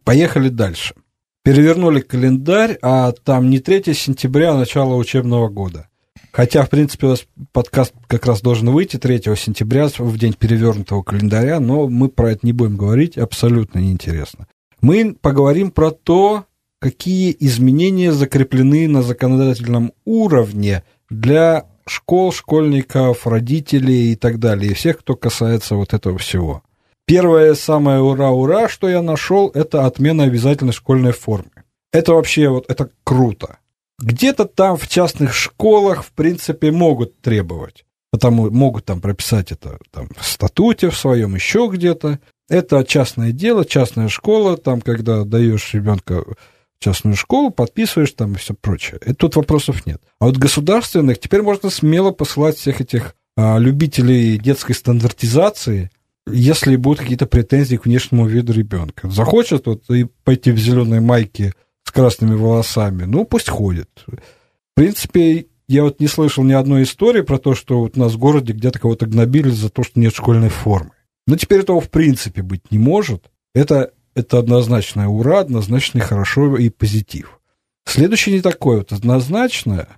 Поехали 0.07 0.51
дальше. 0.51 0.95
Перевернули 1.43 1.99
календарь, 1.99 2.79
а 2.81 3.11
там 3.11 3.51
не 3.51 3.59
3 3.59 3.93
сентября, 3.93 4.53
а 4.53 4.57
начало 4.57 4.95
учебного 4.95 5.49
года. 5.49 5.89
Хотя, 6.31 6.65
в 6.65 6.71
принципе, 6.71 7.09
у 7.09 7.11
нас 7.11 7.27
подкаст 7.51 7.93
как 8.07 8.25
раз 8.27 8.41
должен 8.41 8.71
выйти 8.71 8.99
3 8.99 9.23
сентября, 9.35 9.89
в 9.99 10.17
день 10.17 10.35
перевернутого 10.35 11.03
календаря, 11.03 11.59
но 11.59 11.89
мы 11.89 12.09
про 12.09 12.31
это 12.31 12.47
не 12.47 12.53
будем 12.53 12.77
говорить, 12.77 13.19
абсолютно 13.19 13.81
неинтересно. 13.81 14.47
Мы 14.81 15.17
поговорим 15.21 15.73
про 15.73 15.91
то, 15.91 16.45
какие 16.79 17.37
изменения 17.41 18.13
закреплены 18.13 18.87
на 18.87 19.03
законодательном 19.03 19.93
уровне 20.05 20.85
для 21.11 21.67
школ, 21.85 22.31
школьников, 22.33 23.27
родителей 23.27 24.13
и 24.13 24.15
так 24.15 24.39
далее, 24.39 24.71
и 24.71 24.75
всех, 24.75 24.99
кто 24.99 25.17
касается 25.17 25.75
вот 25.75 25.95
этого 25.95 26.17
всего. 26.19 26.63
Первое 27.07 27.55
самое 27.55 28.01
ура-ура, 28.01 28.69
что 28.69 28.89
я 28.89 29.01
нашел, 29.01 29.49
это 29.55 29.87
отмена 29.87 30.25
обязательной 30.25 30.73
школьной 30.73 31.13
формы. 31.13 31.51
Это 31.93 32.15
вообще 32.15 32.49
вот, 32.49 32.65
это 32.69 32.91
круто. 33.05 33.59
Где-то 34.01 34.45
там 34.45 34.77
в 34.77 34.89
частных 34.89 35.33
школах, 35.33 36.05
в 36.05 36.11
принципе, 36.13 36.73
могут 36.73 37.21
требовать. 37.21 37.85
Потому 38.11 38.51
могут 38.51 38.85
там 38.85 39.01
прописать 39.01 39.53
это 39.53 39.79
там, 39.91 40.09
в 40.19 40.27
статуте 40.27 40.91
в 40.91 40.99
своем, 40.99 41.35
еще 41.35 41.69
где-то. 41.73 42.19
Это 42.49 42.85
частное 42.85 43.33
дело, 43.33 43.65
частная 43.65 44.09
школа, 44.09 44.57
там, 44.57 44.81
когда 44.81 45.25
даешь 45.25 45.75
ребенка 45.75 46.23
в 46.23 46.37
частную 46.83 47.17
школу, 47.17 47.51
подписываешь 47.51 48.13
там 48.13 48.35
и 48.35 48.37
все 48.39 48.55
прочее. 48.55 49.01
И 49.07 49.13
тут 49.13 49.37
вопросов 49.37 49.87
нет. 49.87 50.03
А 50.21 50.27
вот 50.27 50.37
государственных 50.37 51.21
теперь 51.21 51.43
можно 51.43 51.71
смело 51.71 52.11
посылать 52.11 52.57
всех 52.57 52.81
этих 52.81 53.15
а, 53.37 53.59
любителей 53.59 54.39
детской 54.39 54.75
стандартизации 54.75 55.91
если 56.27 56.77
будут 56.77 57.01
какие-то 57.01 57.27
претензии 57.27 57.77
к 57.77 57.85
внешнему 57.85 58.27
виду 58.27 58.53
ребенка. 58.53 59.09
Захочет 59.09 59.67
вот 59.67 59.89
и 59.91 60.07
пойти 60.25 60.51
в 60.51 60.59
зеленой 60.59 61.01
майке 61.01 61.53
с 61.85 61.91
красными 61.91 62.35
волосами, 62.35 63.05
ну 63.05 63.25
пусть 63.25 63.49
ходит. 63.49 63.91
В 64.07 64.75
принципе, 64.75 65.47
я 65.69 65.83
вот 65.85 66.01
не 66.01 66.09
слышал 66.09 66.45
ни 66.45 66.53
одной 66.53 66.83
истории 66.83 67.23
про 67.23 67.39
то, 67.39 67.55
что 67.55 67.81
вот 67.81 67.97
у 67.97 68.01
нас 68.01 68.13
в 68.13 68.19
городе 68.19 68.53
где-то 68.53 68.79
кого-то 68.79 69.07
гнобили 69.07 69.51
за 69.51 69.69
то, 69.69 69.83
что 69.83 69.99
нет 69.99 70.15
школьной 70.15 70.49
формы. 70.49 70.91
Но 71.27 71.37
теперь 71.37 71.61
этого 71.61 71.81
в 71.81 71.91
принципе 71.91 72.43
быть 72.43 72.71
не 72.71 72.79
может. 72.79 73.31
Это, 73.55 73.93
это 74.15 74.39
однозначное 74.39 75.09
ура, 75.09 75.41
однозначный 75.41 76.01
хорошо 76.01 76.57
и 76.57 76.69
позитив. 76.69 77.41
Следующее 77.85 78.37
не 78.37 78.43
такое 78.43 78.79
вот 78.79 78.93
однозначное. 78.93 79.89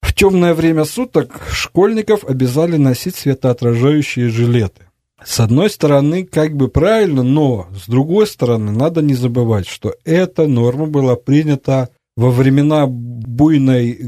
В 0.00 0.14
темное 0.14 0.54
время 0.54 0.84
суток 0.84 1.42
школьников 1.50 2.24
обязали 2.24 2.76
носить 2.76 3.16
светоотражающие 3.16 4.28
жилеты. 4.28 4.87
С 5.24 5.40
одной 5.40 5.68
стороны, 5.68 6.24
как 6.24 6.54
бы 6.56 6.68
правильно, 6.68 7.22
но 7.22 7.66
с 7.74 7.88
другой 7.88 8.26
стороны, 8.26 8.70
надо 8.70 9.02
не 9.02 9.14
забывать, 9.14 9.66
что 9.66 9.94
эта 10.04 10.46
норма 10.46 10.86
была 10.86 11.16
принята 11.16 11.88
во 12.16 12.30
времена 12.30 12.86
буйной 12.88 13.98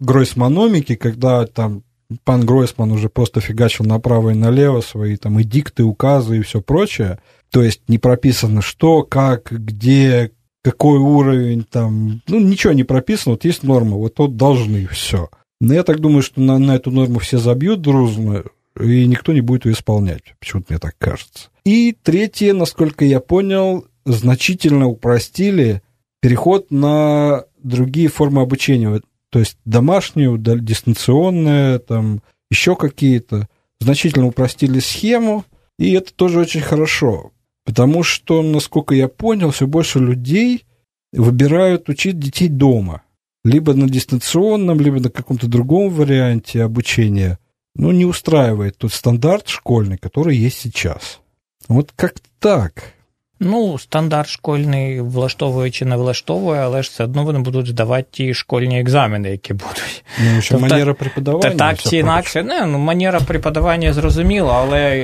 гройсмономики, 0.00 0.94
когда 0.96 1.46
там 1.46 1.82
пан 2.24 2.46
Гройсман 2.46 2.92
уже 2.92 3.08
просто 3.08 3.40
фигачил 3.40 3.84
направо 3.84 4.30
и 4.30 4.34
налево 4.34 4.80
свои 4.80 5.16
там 5.16 5.40
эдикты, 5.40 5.84
указы 5.84 6.38
и 6.38 6.42
все 6.42 6.60
прочее. 6.60 7.18
То 7.50 7.62
есть 7.62 7.82
не 7.88 7.98
прописано, 7.98 8.62
что, 8.62 9.02
как, 9.02 9.50
где, 9.50 10.32
какой 10.62 10.98
уровень, 10.98 11.64
там, 11.64 12.22
ну, 12.26 12.40
ничего 12.40 12.72
не 12.72 12.84
прописано, 12.84 13.32
вот 13.32 13.44
есть 13.44 13.62
норма, 13.62 13.96
вот 13.96 14.14
тут 14.14 14.36
должны, 14.36 14.86
все. 14.86 15.28
Но 15.60 15.74
я 15.74 15.82
так 15.82 16.00
думаю, 16.00 16.22
что 16.22 16.40
на, 16.40 16.58
на 16.58 16.76
эту 16.76 16.90
норму 16.90 17.18
все 17.18 17.38
забьют 17.38 17.80
дружно, 17.80 18.44
и 18.80 19.06
никто 19.06 19.32
не 19.32 19.40
будет 19.40 19.66
ее 19.66 19.72
исполнять. 19.72 20.34
Почему-то 20.38 20.66
мне 20.72 20.78
так 20.78 20.96
кажется. 20.98 21.48
И 21.64 21.96
третье, 22.02 22.54
насколько 22.54 23.04
я 23.04 23.20
понял, 23.20 23.86
значительно 24.04 24.86
упростили 24.86 25.82
переход 26.20 26.70
на 26.70 27.44
другие 27.62 28.08
формы 28.08 28.42
обучения. 28.42 29.02
То 29.30 29.38
есть 29.38 29.58
домашнюю, 29.64 30.38
дистанционное, 30.38 31.78
там, 31.78 32.22
еще 32.50 32.76
какие-то. 32.76 33.48
Значительно 33.80 34.26
упростили 34.26 34.80
схему, 34.80 35.44
и 35.78 35.92
это 35.92 36.12
тоже 36.12 36.40
очень 36.40 36.62
хорошо. 36.62 37.32
Потому 37.64 38.02
что, 38.02 38.42
насколько 38.42 38.94
я 38.94 39.08
понял, 39.08 39.50
все 39.50 39.66
больше 39.66 39.98
людей 39.98 40.64
выбирают 41.12 41.88
учить 41.88 42.18
детей 42.18 42.48
дома. 42.48 43.02
Либо 43.44 43.74
на 43.74 43.88
дистанционном, 43.88 44.80
либо 44.80 45.00
на 45.00 45.10
каком-то 45.10 45.46
другом 45.46 45.90
варианте 45.90 46.62
обучения. 46.62 47.38
Ну, 47.74 47.92
не 47.92 48.04
устраивает 48.04 48.78
тот 48.78 48.92
стандарт 48.92 49.48
школьный, 49.48 49.98
который 49.98 50.36
есть 50.36 50.60
сейчас. 50.60 51.20
Вот 51.68 51.92
как 51.96 52.14
так. 52.38 52.94
Ну, 53.40 53.78
стандарт 53.78 54.28
школьний 54.28 55.00
влаштовує 55.00 55.70
чи 55.70 55.84
не 55.84 55.96
влаштовує, 55.96 56.60
але 56.60 56.82
ж 56.82 56.90
все 56.90 57.04
одно 57.04 57.24
вони 57.24 57.38
будуть 57.38 57.66
здавати 57.66 58.06
ті 58.10 58.34
школьні 58.34 58.80
екзамени, 58.80 59.30
які 59.30 59.52
будуть. 59.52 60.04
Ну, 60.24 60.42
що 60.42 60.54
тобто, 60.54 60.68
манера 60.68 60.94
преподавання. 60.94 61.50
Та, 61.50 61.56
так 61.56 61.78
чи 61.78 61.96
інакше. 61.96 62.42
Не, 62.42 62.66
ну, 62.66 62.78
манера 62.78 63.20
преподавання 63.20 63.92
зрозуміла, 63.92 64.54
але 64.54 64.96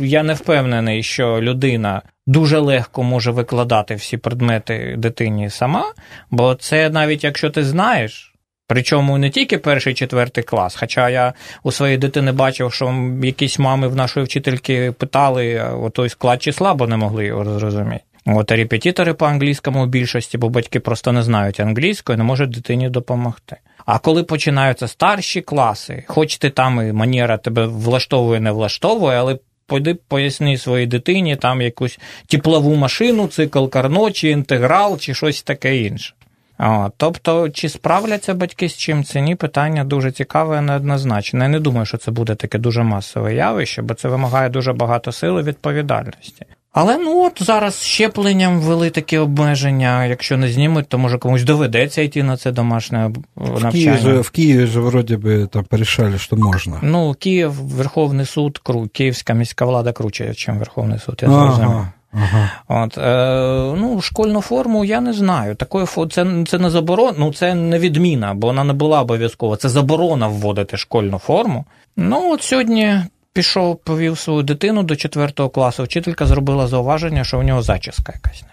я 0.00 0.22
не 0.22 0.34
впевнений, 0.34 1.02
що 1.02 1.40
людина 1.40 2.02
дуже 2.26 2.58
легко 2.58 3.02
може 3.02 3.30
викладати 3.30 3.94
всі 3.94 4.16
предмети 4.16 4.94
дитині 4.98 5.50
сама, 5.50 5.92
бо 6.30 6.54
це 6.54 6.90
навіть 6.90 7.24
якщо 7.24 7.50
ти 7.50 7.64
знаєш. 7.64 8.31
Причому 8.66 9.18
не 9.18 9.30
тільки 9.30 9.58
перший 9.58 9.94
четвертий 9.94 10.44
клас, 10.44 10.76
хоча 10.80 11.10
я 11.10 11.32
у 11.62 11.72
своїй 11.72 11.96
дитини 11.96 12.32
бачив, 12.32 12.72
що 12.72 13.10
якісь 13.22 13.58
мами 13.58 13.88
в 13.88 13.96
нашої 13.96 14.26
вчительки 14.26 14.92
питали 14.92 15.64
той 15.92 16.08
склад 16.08 16.42
числа, 16.42 16.74
бо 16.74 16.86
не 16.86 16.96
могли 16.96 17.26
його 17.26 17.58
зрозуміти. 17.58 18.04
От 18.26 18.52
репетитори 18.52 19.14
по 19.14 19.26
англійському 19.26 19.84
в 19.84 19.86
більшості, 19.86 20.38
бо 20.38 20.48
батьки 20.48 20.80
просто 20.80 21.12
не 21.12 21.22
знають 21.22 21.60
англійської, 21.60 22.18
не 22.18 22.24
можуть 22.24 22.50
дитині 22.50 22.88
допомогти. 22.88 23.56
А 23.86 23.98
коли 23.98 24.24
починаються 24.24 24.88
старші 24.88 25.40
класи, 25.40 26.04
хоч 26.06 26.36
ти 26.36 26.50
там 26.50 26.88
і 26.88 26.92
манера 26.92 27.36
тебе 27.36 27.66
влаштовує, 27.66 28.40
не 28.40 28.50
влаштовує, 28.50 29.18
але 29.18 29.38
пойди 29.66 29.94
поясни 29.94 30.58
своїй 30.58 30.86
дитині 30.86 31.36
там 31.36 31.62
якусь 31.62 31.98
теплову 32.26 32.74
машину, 32.74 33.26
цикл 33.26 33.66
Карно, 33.66 34.10
чи 34.10 34.28
інтеграл, 34.28 34.98
чи 34.98 35.14
щось 35.14 35.42
таке 35.42 35.76
інше. 35.76 36.14
О, 36.58 36.90
тобто, 36.96 37.50
чи 37.50 37.68
справляться 37.68 38.34
батьки 38.34 38.68
з 38.68 38.76
чим 38.76 39.04
це 39.04 39.20
ні, 39.20 39.34
питання 39.34 39.84
дуже 39.84 40.12
цікаве 40.12 40.58
і 40.58 40.60
неоднозначне. 40.60 41.40
Я 41.44 41.48
не 41.48 41.60
думаю, 41.60 41.86
що 41.86 41.98
це 41.98 42.10
буде 42.10 42.34
таке 42.34 42.58
дуже 42.58 42.82
масове 42.82 43.34
явище, 43.34 43.82
бо 43.82 43.94
це 43.94 44.08
вимагає 44.08 44.48
дуже 44.48 44.72
багато 44.72 45.12
сили 45.12 45.42
відповідальності. 45.42 46.46
Але 46.72 46.98
ну 46.98 47.24
от 47.24 47.42
зараз 47.42 47.82
щепленням 47.82 48.60
ввели 48.60 48.90
такі 48.90 49.18
обмеження. 49.18 50.06
Якщо 50.06 50.36
не 50.36 50.48
знімуть, 50.48 50.88
то 50.88 50.98
може 50.98 51.18
комусь 51.18 51.42
доведеться 51.42 52.02
йти 52.02 52.22
на 52.22 52.36
це 52.36 52.52
домашнє 52.52 53.10
навчання. 53.36 53.68
В 53.68 53.72
Києві 53.72 53.96
же, 53.96 54.20
в 54.20 54.30
Києві 54.30 54.66
же 54.66 54.80
вроді 54.80 55.16
би 55.16 55.46
там 55.46 55.64
порішали, 55.64 56.18
що 56.18 56.36
можна. 56.36 56.78
Ну, 56.82 57.14
Київ, 57.14 57.52
Верховний 57.52 58.26
суд, 58.26 58.60
Київська 58.92 59.32
міська 59.32 59.64
влада 59.64 59.92
круче, 59.92 60.28
ніж 60.28 60.48
Верховний 60.48 60.98
суд. 60.98 61.18
Я 61.22 61.28
зрозумів. 61.28 61.86
Ага. 62.12 62.50
От, 62.68 62.98
е, 62.98 63.80
ну, 63.80 64.00
Школьну 64.00 64.40
форму 64.40 64.84
я 64.84 65.00
не 65.00 65.12
знаю. 65.12 65.54
Такої 65.54 65.86
це 66.10 66.26
це 66.46 66.58
не 66.58 66.70
заборона, 66.70 67.14
ну 67.18 67.32
це 67.32 67.54
не 67.54 67.78
відміна, 67.78 68.34
бо 68.34 68.46
вона 68.46 68.64
не 68.64 68.72
була 68.72 69.00
обов'язкова. 69.00 69.56
Це 69.56 69.68
заборона 69.68 70.28
вводити 70.28 70.76
школьну 70.76 71.18
форму. 71.18 71.64
Ну, 71.96 72.32
от 72.32 72.42
сьогодні 72.42 73.00
пішов, 73.32 73.76
повів 73.76 74.18
свою 74.18 74.42
дитину 74.42 74.82
до 74.82 74.96
4 74.96 75.48
класу. 75.48 75.84
Вчителька 75.84 76.26
зробила 76.26 76.66
зауваження, 76.66 77.24
що 77.24 77.38
у 77.38 77.42
нього 77.42 77.62
зачіска 77.62 78.12
якась 78.14 78.42
не 78.42 78.48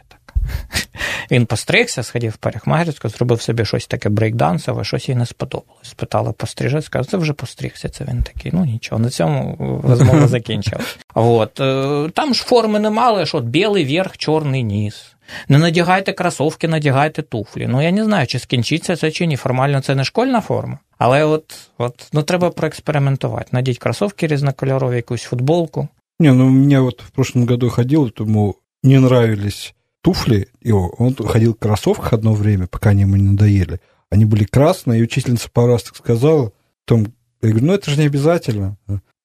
він 1.31 1.45
постригся, 1.45 2.03
сходив 2.03 2.31
в 2.31 2.37
парикмахерську, 2.37 3.09
зробив 3.09 3.41
собі 3.41 3.65
щось 3.65 3.87
таке 3.87 4.09
брейкдансове, 4.09 4.83
щось 4.83 5.09
їй 5.09 5.15
не 5.15 5.25
сподобалось. 5.25 5.89
Спитала 5.89 6.31
пострижець, 6.31 6.85
сказав, 6.85 7.05
це 7.05 7.17
вже 7.17 7.33
постригся. 7.33 7.89
Це 7.89 8.05
він 8.05 8.23
такий. 8.23 8.51
Ну 8.55 8.65
нічого, 8.65 9.01
на 9.01 9.09
цьому 9.09 9.81
розмова 9.83 10.27
закінчилась. 10.27 10.97
От. 11.13 11.59
Е, 11.59 12.09
там 12.13 12.33
ж 12.33 12.43
форми 12.43 12.79
не 12.79 12.89
мали, 12.89 13.25
що 13.25 13.39
білий 13.39 13.95
верх, 13.95 14.17
чорний 14.17 14.63
ніс. 14.63 15.15
Не 15.47 15.57
надягайте 15.57 16.13
кросовки, 16.13 16.67
надягайте 16.67 17.21
туфлі. 17.21 17.67
Ну 17.67 17.81
я 17.81 17.91
не 17.91 18.03
знаю, 18.03 18.27
чи 18.27 18.39
скінчиться 18.39 18.95
це 18.95 19.11
чи 19.11 19.25
ні. 19.25 19.35
Формально 19.35 19.81
це 19.81 19.95
не 19.95 20.03
школьна 20.03 20.41
форма. 20.41 20.79
Але 20.97 21.23
от 21.23 21.69
от 21.77 22.07
ну 22.13 22.23
треба 22.23 22.49
проекспериментувати. 22.49 23.47
Надіть 23.51 23.77
кросовки 23.77 24.27
різнокольорові, 24.27 24.95
якусь 24.95 25.23
футболку. 25.23 25.87
Не, 26.19 26.33
ну 26.33 26.49
мне 26.49 26.79
вот 26.79 27.01
в 27.01 27.09
прошлом 27.09 27.45
году 27.45 27.69
ходил, 27.69 28.11
тому 28.11 28.55
не 28.83 28.95
нравились 28.95 29.73
туфли, 30.02 30.48
и 30.60 30.70
он 30.72 31.14
ходил 31.14 31.54
в 31.54 31.58
кроссовках 31.58 32.12
одно 32.12 32.34
время, 32.34 32.66
пока 32.66 32.90
они 32.90 33.02
ему 33.02 33.16
не 33.16 33.30
надоели. 33.30 33.80
Они 34.10 34.26
были 34.26 34.44
красные, 34.44 35.00
и 35.00 35.02
учительница 35.02 35.48
пару 35.50 35.72
раз 35.72 35.84
так 35.84 35.96
сказала. 35.96 36.52
Потом 36.84 37.12
я 37.42 37.50
говорю, 37.50 37.66
ну 37.66 37.72
это 37.74 37.90
же 37.90 37.98
не 37.98 38.06
обязательно. 38.06 38.76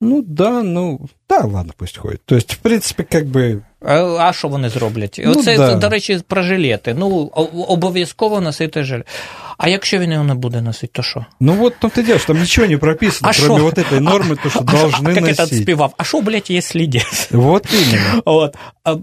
Ну 0.02 0.22
да, 0.22 0.64
ну 0.64 1.10
да, 1.28 1.42
ладно, 1.46 1.74
пусть 1.78 1.98
ходить. 1.98 2.24
То 2.26 2.36
есть, 2.36 2.54
в 2.54 2.58
принципі, 2.58 3.04
как 3.04 3.28
би. 3.28 3.62
А 4.20 4.34
що 4.34 4.48
вони 4.48 4.70
зроблять? 4.70 5.22
Ну, 5.26 5.32
Оце, 5.32 5.58
да. 5.58 5.76
до 5.76 5.90
речі, 5.90 6.22
про 6.28 6.44
жилети. 6.44 6.94
Ну, 6.94 7.32
обов'язково 7.68 8.42
носити 8.42 8.84
жилет. 8.84 9.08
А 9.58 9.70
якщо 9.70 10.00
він 10.00 10.12
його 10.12 10.24
не 10.24 10.34
буде 10.34 10.62
носити, 10.62 10.94
то 10.94 11.04
що? 11.04 11.26
Ну 11.40 11.66
от 11.66 11.74
там 11.80 11.90
ти 11.90 12.04
деш, 12.04 12.26
там 12.26 12.40
нічого 12.40 12.68
не 12.68 12.78
прописано, 12.78 13.32
а 13.32 13.40
кроме 13.40 13.60
шо? 13.60 13.66
вот 13.66 13.78
этой 13.78 14.00
нормы, 14.00 14.44
то, 14.44 14.50
что 14.50 14.60
а 14.60 14.64
должны 14.64 15.18
а, 15.18 15.22
носить. 15.22 15.40
Як 15.40 15.50
этот 15.50 15.62
співав? 15.62 15.94
А 15.98 16.04
що, 16.04 16.22
блядь, 16.22 16.50
якщо 16.50 16.88
десь? 16.88 17.32
Вот 17.32 17.68
именно. 17.74 18.22
От. 18.26 18.56
А, 18.84 18.96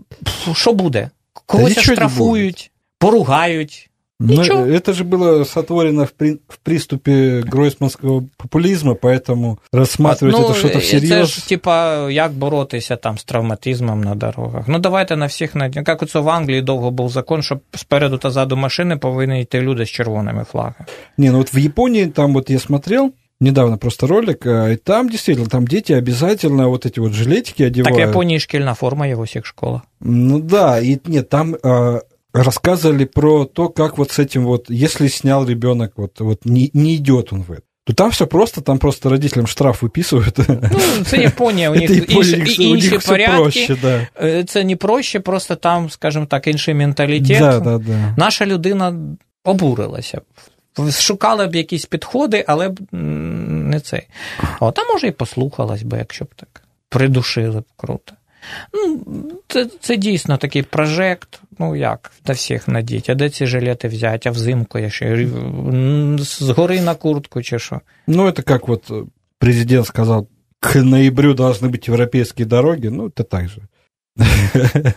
що 0.55 0.73
буде? 0.73 1.11
Когось 1.51 1.79
штрафують, 1.79 2.71
поругають. 2.99 3.91
Но 4.19 4.43
это 4.43 4.95
же 4.95 5.05
было 5.05 5.45
сотворено 5.45 6.07
в, 6.07 6.13
при, 6.13 6.39
в 6.49 6.59
приступе 6.61 7.43
гройсманского 7.43 8.25
популизма, 8.39 8.95
поэтому 8.95 9.59
рассматривать 9.73 10.37
ну, 10.37 10.45
это 10.45 10.55
что-то 10.55 10.79
всерьез... 10.79 11.09
Це 11.09 11.25
ж, 11.25 11.49
типа, 11.49 12.11
як 12.11 12.33
боротися 12.33 12.97
там 12.97 13.19
з 13.19 13.25
травматизмом 13.25 14.01
на 14.01 14.15
дорогах. 14.15 14.65
Ну, 14.69 14.79
давайте 14.79 15.17
на 15.17 15.27
всіх... 15.27 15.57
Як 15.73 16.03
оце 16.03 16.21
в 16.21 16.29
Англії 16.29 16.63
довго 16.63 16.91
був 16.91 17.11
закон, 17.11 17.43
що 17.43 17.61
спереду 17.75 18.19
та 18.19 18.31
ззаду 18.31 18.57
машини 18.57 18.97
повинні 18.97 19.43
йти 19.43 19.61
люди 19.61 19.87
з 19.87 19.91
червоними 19.91 20.45
флагами. 20.45 20.87
Не, 21.19 21.31
ну 21.31 21.39
вот 21.39 21.55
в 21.55 21.59
Японии 21.59 22.07
там 22.07 22.35
вот 22.35 22.51
я 22.51 22.59
смотрел, 22.59 23.13
недавно 23.41 23.79
просто 23.79 24.07
ролик, 24.07 24.47
и 24.47 24.77
там 24.77 25.09
действительно, 25.09 25.49
там 25.49 25.67
дети 25.67 25.93
обязательно 25.93 26.69
вот 26.69 26.87
эти 26.87 27.01
вот 27.01 27.13
жилетики 27.13 27.63
одевают. 27.63 27.97
Так 27.97 28.07
в 28.07 28.09
Японии 28.09 28.39
школьная 28.39 28.75
форма 28.75 29.09
его 29.09 29.25
всех 29.25 29.47
школа. 29.47 29.83
Ну 30.01 30.41
да, 30.41 30.81
и 30.81 30.99
нет, 31.07 31.29
там 31.29 31.55
э, 31.55 32.01
рассказывали 32.33 33.05
про 33.05 33.45
то, 33.45 33.69
как 33.69 33.99
вот 33.99 34.11
с 34.11 34.19
этим 34.19 34.45
вот, 34.45 34.71
если 34.71 35.09
снял 35.09 35.47
ребенок, 35.47 35.93
вот, 35.97 36.21
вот 36.21 36.45
не, 36.45 36.71
не 36.73 36.97
идет 36.97 37.33
он 37.33 37.43
в 37.43 37.53
это. 37.53 37.63
То 37.85 37.93
там 37.93 38.11
все 38.11 38.27
просто, 38.27 38.63
там 38.63 38.79
просто 38.79 39.09
родителям 39.11 39.47
штраф 39.47 39.83
выписывают. 39.83 40.45
Ну, 40.49 41.05
це 41.05 41.17
Японія, 41.17 41.71
у 41.71 41.75
них 41.75 42.11
інші, 42.11 42.65
інші 42.65 42.99
порядки. 43.07 43.37
Проще, 43.43 43.77
да. 43.83 44.45
Це 44.45 44.65
не 44.65 44.77
проще, 44.77 45.21
просто 45.21 45.55
там, 45.55 45.91
скажімо 45.91 46.27
так, 46.27 46.47
інший 46.47 46.75
менталітет. 46.75 47.39
Да, 47.39 47.61
да, 47.61 47.79
да. 47.79 48.15
Наша 48.17 48.47
людина 48.47 48.95
обурилася 49.45 50.21
Шукали 50.91 51.47
б 51.47 51.55
якісь 51.55 51.87
підходи, 51.87 52.45
але 52.49 52.69
б 52.69 52.81
не 52.93 53.81
цей. 53.81 54.09
От, 54.61 54.79
а 54.79 54.93
може 54.93 55.07
і 55.07 55.11
послухалась 55.11 55.83
би, 55.83 55.99
якщо 55.99 56.25
б 56.25 56.29
так. 56.37 56.63
Придушили 56.89 57.61
б 57.61 57.65
круто. 57.77 58.13
Ну, 58.75 59.01
Це 59.49 59.67
це 59.81 59.97
дійсно 59.97 60.37
такий 60.37 60.63
прожект, 60.63 61.41
ну 61.59 61.77
як, 61.77 62.13
на 62.27 62.35
всіх 62.35 62.69
надіть. 62.69 63.11
А 63.11 63.15
де 63.15 63.31
ці 63.31 63.47
жилети 63.47 63.89
взяти, 63.89 64.29
а 64.29 64.33
взимку 64.33 64.79
я 64.79 64.91
ще 64.91 65.29
з 66.19 66.51
гори 66.51 66.81
на 66.81 66.95
куртку 66.95 67.43
чи 67.43 67.59
що. 67.59 67.81
Ну, 68.07 68.31
це 68.31 68.43
як 68.49 68.69
от 68.69 68.93
президент 69.39 69.87
сказав, 69.87 70.27
к 70.61 70.83
ноябрю 70.83 71.35
должны 71.35 71.69
быть 71.69 71.89
европейские 71.89 72.47
дороги, 72.47 72.89
ну, 72.89 73.07
это 73.09 73.25
так 73.25 73.49
же. 73.49 73.63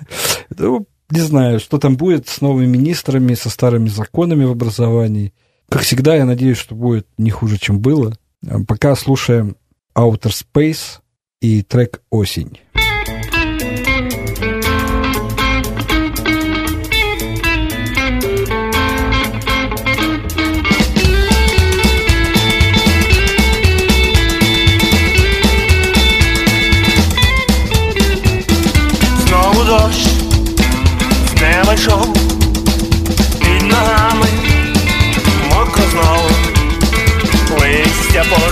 Ну, 0.58 0.88
не 1.12 1.22
знаю, 1.22 1.60
что 1.60 1.78
там 1.78 1.96
будет 1.96 2.28
с 2.28 2.42
новыми 2.42 2.66
министрами, 2.66 3.36
со 3.36 3.50
старыми 3.50 3.90
законами 3.90 4.46
в 4.46 4.52
образовании. 4.52 5.32
Как 5.69 5.83
всегда, 5.83 6.15
я 6.15 6.25
надеюсь, 6.25 6.59
что 6.59 6.75
будет 6.75 7.07
не 7.19 7.31
хуже, 7.31 7.59
чем 7.59 7.81
было. 7.81 8.15
Пока 8.69 8.95
слушаем 8.95 9.57
Outer 9.95 10.33
Space 10.33 11.01
и 11.41 11.63
трек 11.63 12.03
«Осень». 12.11 12.59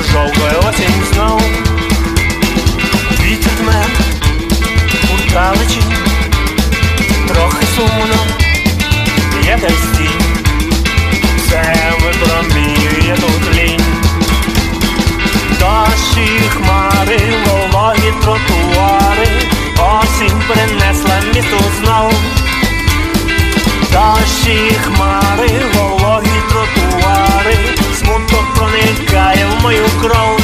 ржовою 0.02 0.58
осінь 0.68 1.04
знов. 1.12 1.42
Вітер 3.20 3.52
тме 3.52 3.84
у 5.14 5.32
далечі, 5.32 5.82
трохи 7.28 7.66
сумно, 7.76 8.26
є 9.44 9.58
десь 9.60 9.98
тінь, 9.98 10.44
все 11.36 11.74
випроміює 12.00 13.16
тут 13.20 13.56
лінь, 13.56 13.80
Дощі, 15.60 16.40
хмари, 16.48 17.20
вологі 17.46 18.12
тротуари, 18.22 19.28
осінь 19.78 20.42
принесла 20.48 21.20
місту 21.34 21.64
знов, 21.80 22.14
Дощі, 23.92 24.76
хмари 24.84 25.21
кров. 30.02 30.40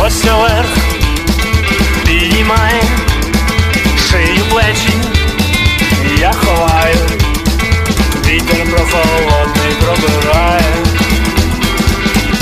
Ось 0.00 0.24
наверх 0.24 0.68
підіймає 2.06 2.82
шию 4.10 4.44
плечі, 4.50 4.92
я 6.20 6.32
ховаю, 6.32 6.96
вітер 8.26 8.66
прохолодний 8.70 9.74
пробирає, 9.80 10.76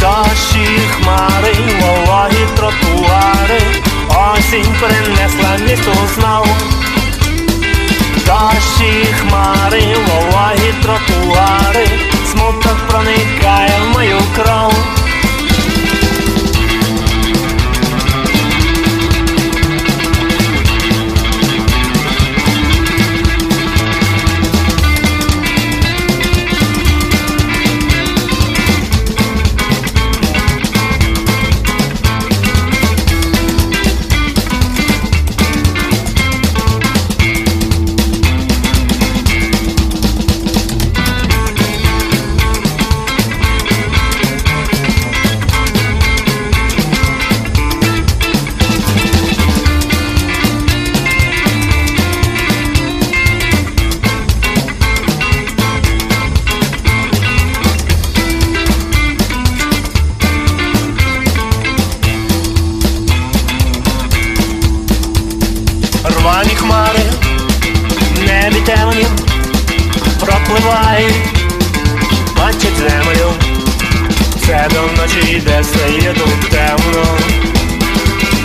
дощі 0.01 0.67
хмари, 0.91 1.55
вологі 1.81 2.47
тротуари, 2.57 3.61
осінь 4.09 4.75
принесла 4.81 5.57
місто 5.69 5.93
знов. 6.15 6.82
Дощі 8.32 9.06
хмари, 9.20 9.96
вологі 10.08 10.74
тротуари, 10.82 11.88
смуток 12.32 12.78
проникає 12.88 13.72
в 13.86 13.94
мою 13.94 14.18
кров. 14.36 14.74
Стає 75.43 76.15
тут 76.15 76.51
темно. 76.51 77.05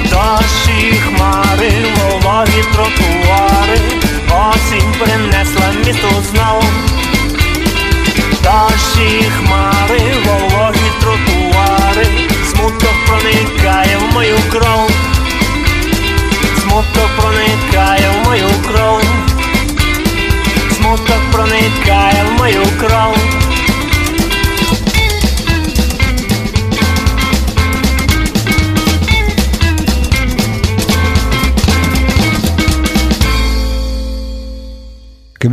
Дощі 0.04 0.94
хмари, 0.94 1.72
вологі 1.98 2.64
тротуари, 2.74 3.80
осінь 4.30 4.94
принесла 5.00 5.74
місто 5.86 6.10
знов. 6.32 6.64
Дощі 8.44 9.32
хмари, 9.38 10.02
вологі 10.26 10.92
тротуари, 11.00 12.08
смуток 12.52 12.96
проникає 13.08 13.98
в 13.98 14.14
мою 14.14 14.38
кров. 14.52 14.92
Смуток 16.62 17.10
проникає 17.18 18.10
в 18.10 18.28
мою 18.28 18.50
кров, 18.68 19.02
смуток 20.76 21.22
проникає 21.32 22.26
в 22.30 22.40
мою 22.40 22.64
кров. 22.80 23.27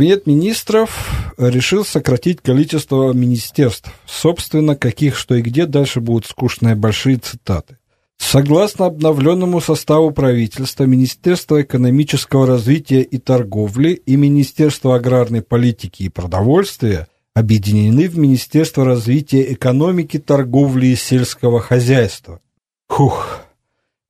Кабинет 0.05 0.27
министров 0.27 1.33
решил 1.39 1.83
сократить 1.83 2.39
количество 2.39 3.11
министерств. 3.11 3.91
Собственно, 4.05 4.75
каких, 4.75 5.17
что 5.17 5.33
и 5.33 5.41
где, 5.41 5.65
дальше 5.65 5.99
будут 5.99 6.27
скучные 6.27 6.75
большие 6.75 7.17
цитаты. 7.17 7.79
Согласно 8.15 8.85
обновленному 8.85 9.59
составу 9.61 10.11
правительства, 10.11 10.83
Министерство 10.83 11.63
экономического 11.63 12.45
развития 12.45 13.01
и 13.01 13.17
торговли 13.17 13.93
и 13.93 14.15
Министерство 14.15 14.95
аграрной 14.95 15.41
политики 15.41 16.03
и 16.03 16.09
продовольствия 16.09 17.07
объединены 17.33 18.07
в 18.07 18.15
Министерство 18.15 18.85
развития 18.85 19.53
экономики, 19.53 20.19
торговли 20.19 20.85
и 20.85 20.95
сельского 20.95 21.61
хозяйства. 21.61 22.41
Хух. 22.87 23.41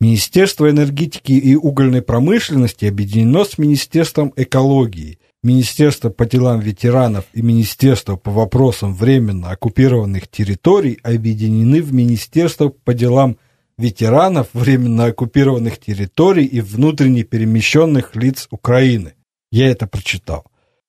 Министерство 0.01 0.69
энергетики 0.69 1.31
и 1.31 1.55
угольной 1.55 2.01
промышленности 2.01 2.83
объединено 2.83 3.45
с 3.45 3.57
Министерством 3.57 4.33
экологии. 4.35 5.19
Министерство 5.45 6.09
по 6.09 6.25
делам 6.25 6.59
ветеранов 6.59 7.25
и 7.33 7.43
Министерство 7.43 8.15
по 8.15 8.31
вопросам 8.31 8.95
временно 8.95 9.51
оккупированных 9.51 10.27
территорий 10.27 10.97
объединены 11.03 11.83
в 11.83 11.93
Министерство 11.93 12.69
по 12.69 12.95
делам 12.95 13.37
ветеранов 13.77 14.47
временно 14.53 15.05
оккупированных 15.05 15.77
территорий 15.77 16.45
и 16.45 16.61
внутренне 16.61 17.21
перемещенных 17.21 18.15
лиц 18.15 18.47
Украины. 18.49 19.13
Я 19.51 19.69
это 19.69 19.85
прочитал. 19.85 20.45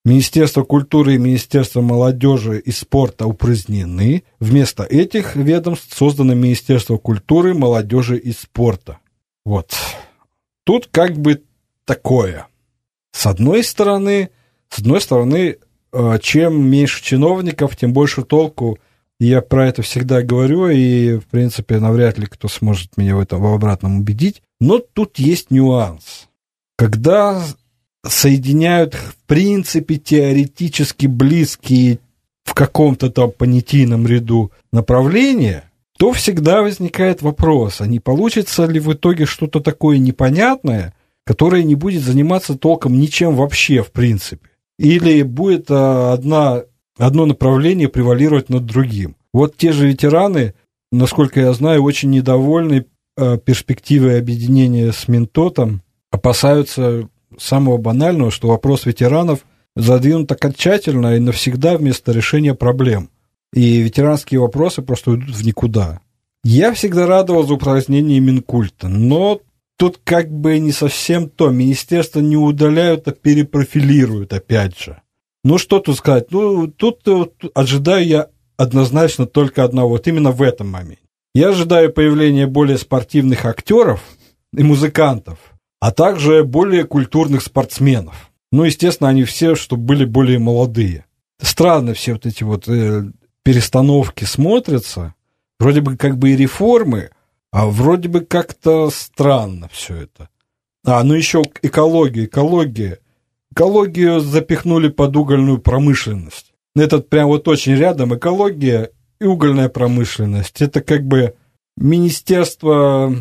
Министерство 0.06 0.62
культуры 0.62 1.16
и 1.16 1.18
Министерство 1.18 1.82
молодежи 1.82 2.58
и 2.58 2.70
спорта 2.70 3.26
упразднены. 3.26 4.22
Вместо 4.40 4.84
этих 4.84 5.36
ведомств 5.36 5.94
создано 5.94 6.32
Министерство 6.32 6.96
культуры, 6.96 7.52
молодежи 7.52 8.16
и 8.16 8.32
спорта. 8.32 9.00
Вот. 9.44 9.74
Тут 10.64 10.88
как 10.90 11.18
бы 11.18 11.42
такое. 11.84 12.46
С 13.12 13.26
одной 13.26 13.62
стороны, 13.62 14.30
с 14.70 14.78
одной 14.78 15.00
стороны, 15.00 15.56
э, 15.92 16.18
чем 16.20 16.68
меньше 16.68 17.02
чиновников, 17.02 17.76
тем 17.76 17.92
больше 17.92 18.22
толку. 18.22 18.78
Я 19.18 19.40
про 19.40 19.66
это 19.68 19.82
всегда 19.82 20.22
говорю, 20.22 20.68
и, 20.68 21.16
в 21.16 21.24
принципе, 21.26 21.78
навряд 21.78 22.18
ли 22.18 22.26
кто 22.26 22.48
сможет 22.48 22.96
меня 22.96 23.16
в 23.16 23.20
этом 23.20 23.40
в 23.40 23.46
обратном 23.46 24.00
убедить. 24.00 24.42
Но 24.60 24.78
тут 24.78 25.18
есть 25.18 25.50
нюанс. 25.50 26.28
Когда 26.76 27.42
соединяют, 28.04 28.94
в 28.94 29.16
принципе, 29.26 29.96
теоретически 29.96 31.06
близкие 31.06 31.98
в 32.44 32.54
каком-то 32.54 33.10
там 33.10 33.32
понятийном 33.32 34.06
ряду 34.06 34.52
направления, 34.72 35.64
то 35.98 36.12
всегда 36.12 36.62
возникает 36.62 37.22
вопрос, 37.22 37.80
а 37.80 37.86
не 37.86 38.00
получится 38.00 38.66
ли 38.66 38.78
в 38.80 38.92
итоге 38.92 39.24
что-то 39.24 39.60
такое 39.60 39.98
непонятное, 39.98 40.94
которое 41.24 41.64
не 41.64 41.74
будет 41.74 42.02
заниматься 42.02 42.56
толком 42.56 42.98
ничем 42.98 43.34
вообще, 43.34 43.82
в 43.82 43.90
принципе. 43.90 44.48
Или 44.78 45.22
будет 45.22 45.66
а, 45.70 46.12
одна, 46.12 46.62
одно 46.98 47.26
направление 47.26 47.88
превалировать 47.88 48.48
над 48.48 48.66
другим. 48.66 49.16
Вот 49.32 49.56
те 49.56 49.72
же 49.72 49.88
ветераны, 49.88 50.54
насколько 50.92 51.40
я 51.40 51.52
знаю, 51.52 51.82
очень 51.82 52.10
недовольны 52.10 52.86
а, 53.16 53.38
перспективой 53.38 54.18
объединения 54.18 54.92
с 54.92 55.08
Ментотом, 55.08 55.82
опасаются 56.10 57.08
самого 57.38 57.78
банального, 57.78 58.30
что 58.30 58.48
вопрос 58.48 58.86
ветеранов 58.86 59.44
задвинут 59.74 60.30
окончательно 60.32 61.16
и 61.16 61.20
навсегда 61.20 61.76
вместо 61.76 62.12
решения 62.12 62.54
проблем. 62.54 63.10
И 63.52 63.78
ветеранские 63.78 64.40
вопросы 64.40 64.82
просто 64.82 65.12
уйдут 65.12 65.34
в 65.34 65.44
никуда. 65.44 66.00
Я 66.44 66.72
всегда 66.74 67.06
радовал 67.06 67.46
за 67.46 67.54
упразднение 67.54 68.20
Минкульта, 68.20 68.88
но 68.88 69.40
тут 69.76 70.00
как 70.04 70.30
бы 70.30 70.58
не 70.58 70.72
совсем 70.72 71.28
то. 71.28 71.50
Министерство 71.50 72.20
не 72.20 72.36
удаляют, 72.36 73.08
а 73.08 73.12
перепрофилируют 73.12 74.32
опять 74.32 74.78
же. 74.78 75.00
Ну, 75.44 75.58
что 75.58 75.78
тут 75.78 75.96
сказать? 75.96 76.30
Ну, 76.30 76.66
тут, 76.66 77.02
тут 77.02 77.34
ожидаю 77.54 78.06
я 78.06 78.28
однозначно 78.56 79.26
только 79.26 79.64
одного, 79.64 79.90
вот 79.90 80.08
именно 80.08 80.32
в 80.32 80.42
этом 80.42 80.68
моменте. 80.68 81.02
Я 81.34 81.50
ожидаю 81.50 81.92
появления 81.92 82.46
более 82.46 82.78
спортивных 82.78 83.44
актеров 83.44 84.02
и 84.54 84.62
музыкантов, 84.62 85.38
а 85.80 85.92
также 85.92 86.44
более 86.44 86.84
культурных 86.84 87.42
спортсменов. 87.42 88.30
Ну, 88.50 88.64
естественно, 88.64 89.10
они 89.10 89.24
все, 89.24 89.54
чтобы 89.54 89.82
были 89.82 90.04
более 90.04 90.38
молодые. 90.38 91.04
Странно 91.40 91.92
все 91.92 92.14
вот 92.14 92.24
эти 92.24 92.42
вот 92.42 92.66
э, 92.68 93.04
перестановки 93.42 94.24
смотрятся. 94.24 95.14
Вроде 95.60 95.82
бы 95.82 95.96
как 95.96 96.16
бы 96.16 96.30
и 96.30 96.36
реформы, 96.36 97.10
а 97.56 97.64
вроде 97.64 98.10
бы 98.10 98.20
как-то 98.20 98.90
странно 98.90 99.70
все 99.72 99.94
это. 99.94 100.28
А, 100.84 101.02
ну 101.02 101.14
еще 101.14 101.42
экология, 101.62 102.26
экология. 102.26 102.98
Экологию 103.50 104.20
запихнули 104.20 104.88
под 104.88 105.16
угольную 105.16 105.58
промышленность. 105.58 106.52
Этот 106.74 107.08
прям 107.08 107.28
вот 107.28 107.48
очень 107.48 107.74
рядом 107.74 108.14
экология 108.14 108.90
и 109.22 109.24
угольная 109.24 109.70
промышленность. 109.70 110.60
Это 110.60 110.82
как 110.82 111.06
бы 111.06 111.34
министерство, 111.78 113.14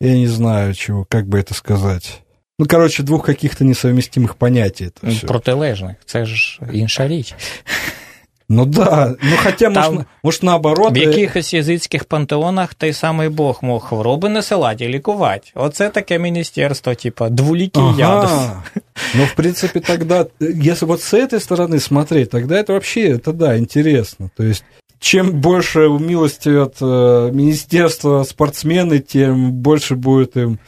я 0.00 0.14
не 0.16 0.26
знаю 0.26 0.74
чего, 0.74 1.04
как 1.04 1.28
бы 1.28 1.38
это 1.38 1.54
сказать. 1.54 2.22
Ну, 2.58 2.66
короче, 2.66 3.04
двух 3.04 3.24
каких-то 3.24 3.64
несовместимых 3.64 4.36
понятий. 4.36 4.86
Это 4.86 5.10
все. 5.10 5.26
Протилежних, 5.28 5.96
це 6.04 6.24
ж 6.24 6.60
інша 6.72 7.08
річ. 7.08 7.34
Ну 8.53 8.65
да, 8.65 9.15
ну 9.23 9.35
хотя, 9.37 9.71
Там 9.71 9.93
может, 9.93 10.07
может 10.23 10.43
наоборот. 10.43 10.91
В 10.91 10.95
э, 10.95 10.99
якихось 10.99 11.53
язицьких 11.53 12.05
пантеонах 12.05 12.73
той 12.73 12.93
самий 12.93 13.29
Бог 13.29 13.59
мог 13.61 13.83
хвороби 13.83 14.29
насилати 14.29 14.85
і 14.85 14.87
лікувати. 14.87 15.51
Оце 15.55 15.89
таке 15.89 16.19
міністерство, 16.19 16.95
типа, 16.95 17.29
двулікий 17.29 17.83
ядов. 17.97 18.29
Ага. 18.29 18.63
Ну, 19.15 19.23
в 19.23 19.35
принципе, 19.35 19.79
тогда, 19.79 20.25
э, 20.41 20.51
если 20.71 20.85
вот 20.85 21.01
с 21.01 21.13
этой 21.13 21.39
стороны 21.39 21.79
смотреть, 21.79 22.29
тогда 22.29 22.55
это 22.55 22.73
вообще, 22.73 23.15
это 23.15 23.31
да, 23.31 23.57
интересно. 23.57 24.29
То 24.35 24.43
есть, 24.43 24.63
чем 25.00 25.32
больше 25.32 25.86
умилостивят 25.88 26.76
э, 26.80 27.30
министерства 27.32 28.24
спортсмены, 28.24 28.98
тем 28.98 29.52
больше 29.52 29.94
будет 29.94 30.36
им 30.36 30.58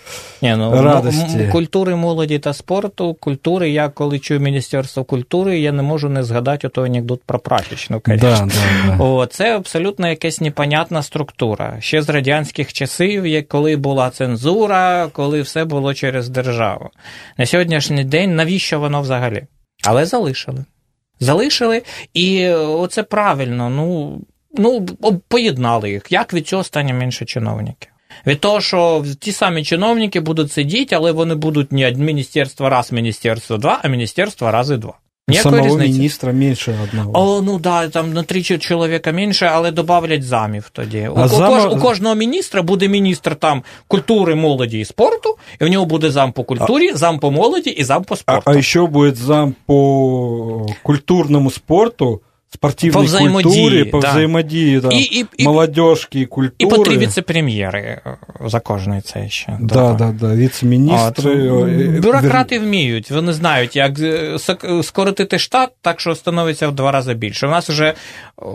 Ні, 0.42 0.54
ну, 0.56 0.82
радості. 0.82 1.48
культури 1.52 1.96
молоді 1.96 2.38
та 2.38 2.52
спорту, 2.52 3.14
культури, 3.14 3.70
я 3.70 3.88
коли 3.88 4.18
чую 4.18 4.40
Міністерство 4.40 5.04
культури, 5.04 5.60
я 5.60 5.72
не 5.72 5.82
можу 5.82 6.08
не 6.08 6.22
згадати 6.22 6.66
ото 6.66 6.82
анекдот 6.82 7.22
про 7.26 7.38
прачечну, 7.38 8.02
Да, 8.06 8.16
да, 8.16 8.48
да. 8.86 9.04
О, 9.04 9.26
це 9.26 9.56
абсолютно 9.56 10.08
якась 10.08 10.40
непонятна 10.40 11.02
структура. 11.02 11.76
Ще 11.80 12.02
з 12.02 12.08
радянських 12.08 12.72
часів, 12.72 13.48
коли 13.48 13.76
була 13.76 14.10
цензура, 14.10 15.08
коли 15.12 15.42
все 15.42 15.64
було 15.64 15.94
через 15.94 16.28
державу. 16.28 16.90
На 17.38 17.46
сьогоднішній 17.46 18.04
день 18.04 18.36
навіщо 18.36 18.80
воно 18.80 19.00
взагалі? 19.00 19.46
Але 19.84 20.06
залишили. 20.06 20.64
Залишили, 21.20 21.82
і 22.14 22.48
оце 22.50 23.02
правильно. 23.02 23.70
Ну, 23.70 24.18
ну 24.58 24.86
поєднали 25.28 25.90
їх. 25.90 26.02
Як 26.10 26.34
від 26.34 26.48
цього 26.48 26.64
стане 26.64 26.92
менше 26.92 27.24
чиновників? 27.24 27.90
Від 28.26 28.40
того, 28.40 28.60
що 28.60 29.04
ті 29.20 29.32
самі 29.32 29.64
чиновники 29.64 30.20
будуть 30.20 30.52
сидіти, 30.52 30.94
але 30.96 31.12
вони 31.12 31.34
будуть 31.34 31.72
не 31.72 31.92
міністерство 31.92 32.68
раз, 32.68 32.92
міністерство 32.92 33.56
два, 33.56 33.80
а 33.82 33.88
міністерство 33.88 34.50
рази 34.50 34.76
два. 34.76 34.94
Ніякої 35.28 35.54
Самого 35.54 35.68
різниці. 35.78 35.92
міністра 35.92 36.32
менше 36.32 36.74
одного. 36.84 37.10
О, 37.14 37.42
ну 37.42 37.58
да, 37.58 37.88
там 37.88 38.12
на 38.12 38.22
три 38.22 38.42
чоловіка 38.42 39.12
менше, 39.12 39.50
але 39.54 39.70
додавлять 39.70 40.22
замів 40.24 40.70
тоді. 40.72 41.08
У, 41.08 41.14
А 41.18 41.24
у, 41.24 41.28
зам... 41.28 41.52
кож- 41.52 41.72
у 41.76 41.80
кожного 41.80 42.14
міністра 42.14 42.62
буде 42.62 42.88
міністр 42.88 43.36
там 43.36 43.62
культури, 43.88 44.34
молоді 44.34 44.78
і 44.80 44.84
спорту, 44.84 45.36
і 45.60 45.64
в 45.64 45.68
нього 45.68 45.86
буде 45.86 46.10
зам 46.10 46.32
по 46.32 46.44
культурі, 46.44 46.92
зам 46.94 47.18
по 47.18 47.30
молоді 47.30 47.70
і 47.70 47.84
зам 47.84 48.04
по 48.04 48.14
А, 48.14 48.16
спорту. 48.16 48.42
а 48.44 48.56
еще 48.58 48.86
буде 48.86 49.14
зам 49.16 49.54
по 49.66 50.66
культурному 50.82 51.50
спорту, 51.50 52.20
спортивной 52.53 52.93
По 52.93 53.01
взаимодействию, 53.07 53.63
культуре, 53.69 53.85
по 53.85 53.99
да. 53.99 54.11
взаимодействию, 54.11 54.81
там, 54.81 54.91
І, 54.91 55.01
і, 55.03 55.25
і, 55.37 55.43
молодежки 55.43 56.19
и 56.19 56.21
і 56.21 56.25
культуры. 56.25 56.69
по 56.69 56.77
три 56.77 56.97
віце-прем'єри 56.97 57.79
е, 57.79 58.17
за 58.45 58.59
кожний 58.59 59.01
це 59.01 59.29
ще. 59.29 59.57
Да, 59.61 59.75
додав. 59.75 59.97
да, 59.97 60.11
да, 60.11 60.27
вице-министры. 60.35 61.51
От. 61.53 61.67
э, 61.69 62.01
Бюрократи 62.01 62.59
вміють, 62.59 63.11
вони 63.11 63.33
знають, 63.33 63.75
як 63.75 63.99
е, 63.99 64.33
сок- 64.37 64.83
скоротити 64.83 65.39
штат, 65.39 65.69
так 65.81 65.99
що 65.99 66.15
становиться 66.15 66.67
в 66.67 66.75
два 66.75 66.91
рази 66.91 67.13
більше. 67.13 67.47
У 67.47 67.49
нас 67.49 67.69
вже 67.69 67.93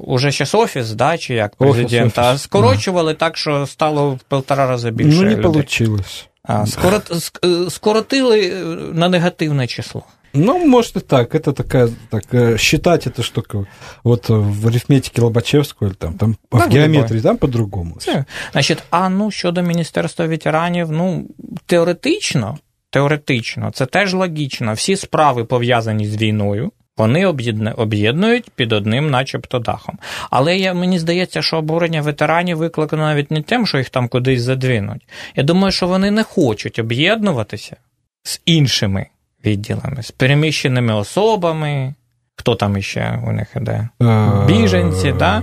уже 0.02 0.31
зараз 0.31 0.54
офіс, 0.54 0.90
да, 0.90 1.18
чи 1.18 1.35
як 1.35 1.52
Офіс, 1.59 1.72
президента, 1.74 2.22
офіс, 2.22 2.35
а 2.35 2.38
скорочували 2.38 3.14
так, 3.14 3.37
що 3.37 3.66
стало 3.66 4.11
в 4.11 4.18
півтора 4.18 4.66
рази 4.66 4.90
більше. 4.90 5.16
Ну, 5.16 5.22
не 5.22 5.31
людей. 5.31 5.42
получилось. 5.42 6.26
А, 6.42 6.66
скорот, 6.66 7.11
ск- 7.11 7.66
е, 7.66 7.70
скоротили 7.70 8.40
е, 8.48 8.52
на 8.92 9.09
негативне 9.09 9.66
число. 9.66 10.02
Ну, 10.35 10.66
может 10.66 10.96
и 10.96 11.00
так. 11.00 11.35
Это 11.35 11.52
такая, 11.52 11.88
так, 12.11 12.22
э, 12.35 12.59
считать 12.59 13.07
это 13.07 13.22
штука. 13.22 13.66
Вот 14.04 14.31
э, 14.31 14.35
в 14.35 14.66
арифметике 14.66 15.22
Лобачевского 15.22 15.88
или 15.88 15.94
там, 15.94 16.14
там 16.14 16.37
Да, 16.52 16.59
в 16.66 16.70
геометрии, 16.70 17.20
там 17.20 17.37
по-другому. 17.37 17.96
Це, 18.00 18.24
значить, 18.52 18.83
а 18.90 19.09
ну 19.09 19.31
щодо 19.31 19.62
Міністерства 19.62 20.26
ветеранів, 20.26 20.90
ну 20.92 21.26
теоретично, 21.66 22.59
теоретично, 22.90 23.70
це 23.70 23.87
теж 23.87 24.14
логічно. 24.14 24.72
Всі 24.72 24.96
справи 24.96 25.44
пов'язані 25.44 26.07
з 26.07 26.16
війною. 26.16 26.72
Вони 26.96 27.26
об'єдна- 27.26 27.74
об'єднують 27.74 28.50
під 28.50 28.72
одним, 28.72 29.11
начебто, 29.11 29.59
дахом. 29.59 29.98
Але 30.31 30.57
я, 30.57 30.74
мені 30.74 30.98
здається, 30.98 31.42
що 31.42 31.57
обурення 31.57 32.02
ветеранів 32.02 32.57
викликано 32.57 33.02
навіть 33.02 33.31
не 33.31 33.42
тим, 33.42 33.66
що 33.66 33.78
їх 33.78 33.90
там 33.90 34.09
кудись 34.09 34.42
задвинуть. 34.42 35.09
Я 35.37 35.42
думаю, 35.42 35.72
що 35.72 35.87
вони 35.87 36.11
не 36.11 36.22
хочуть 36.22 36.78
об'єднуватися 36.78 37.76
з 38.22 38.40
іншими 38.46 39.07
відділами, 39.44 40.02
з 40.02 40.11
переміщеними 40.11 40.94
особами. 40.94 41.94
Хто 42.37 42.54
там 42.54 42.76
іще 42.76 43.22
у 43.26 43.33
них 43.33 43.48
іде? 43.57 43.88
Э, 44.00 44.46
Біженці, 44.46 45.12
да? 45.12 45.42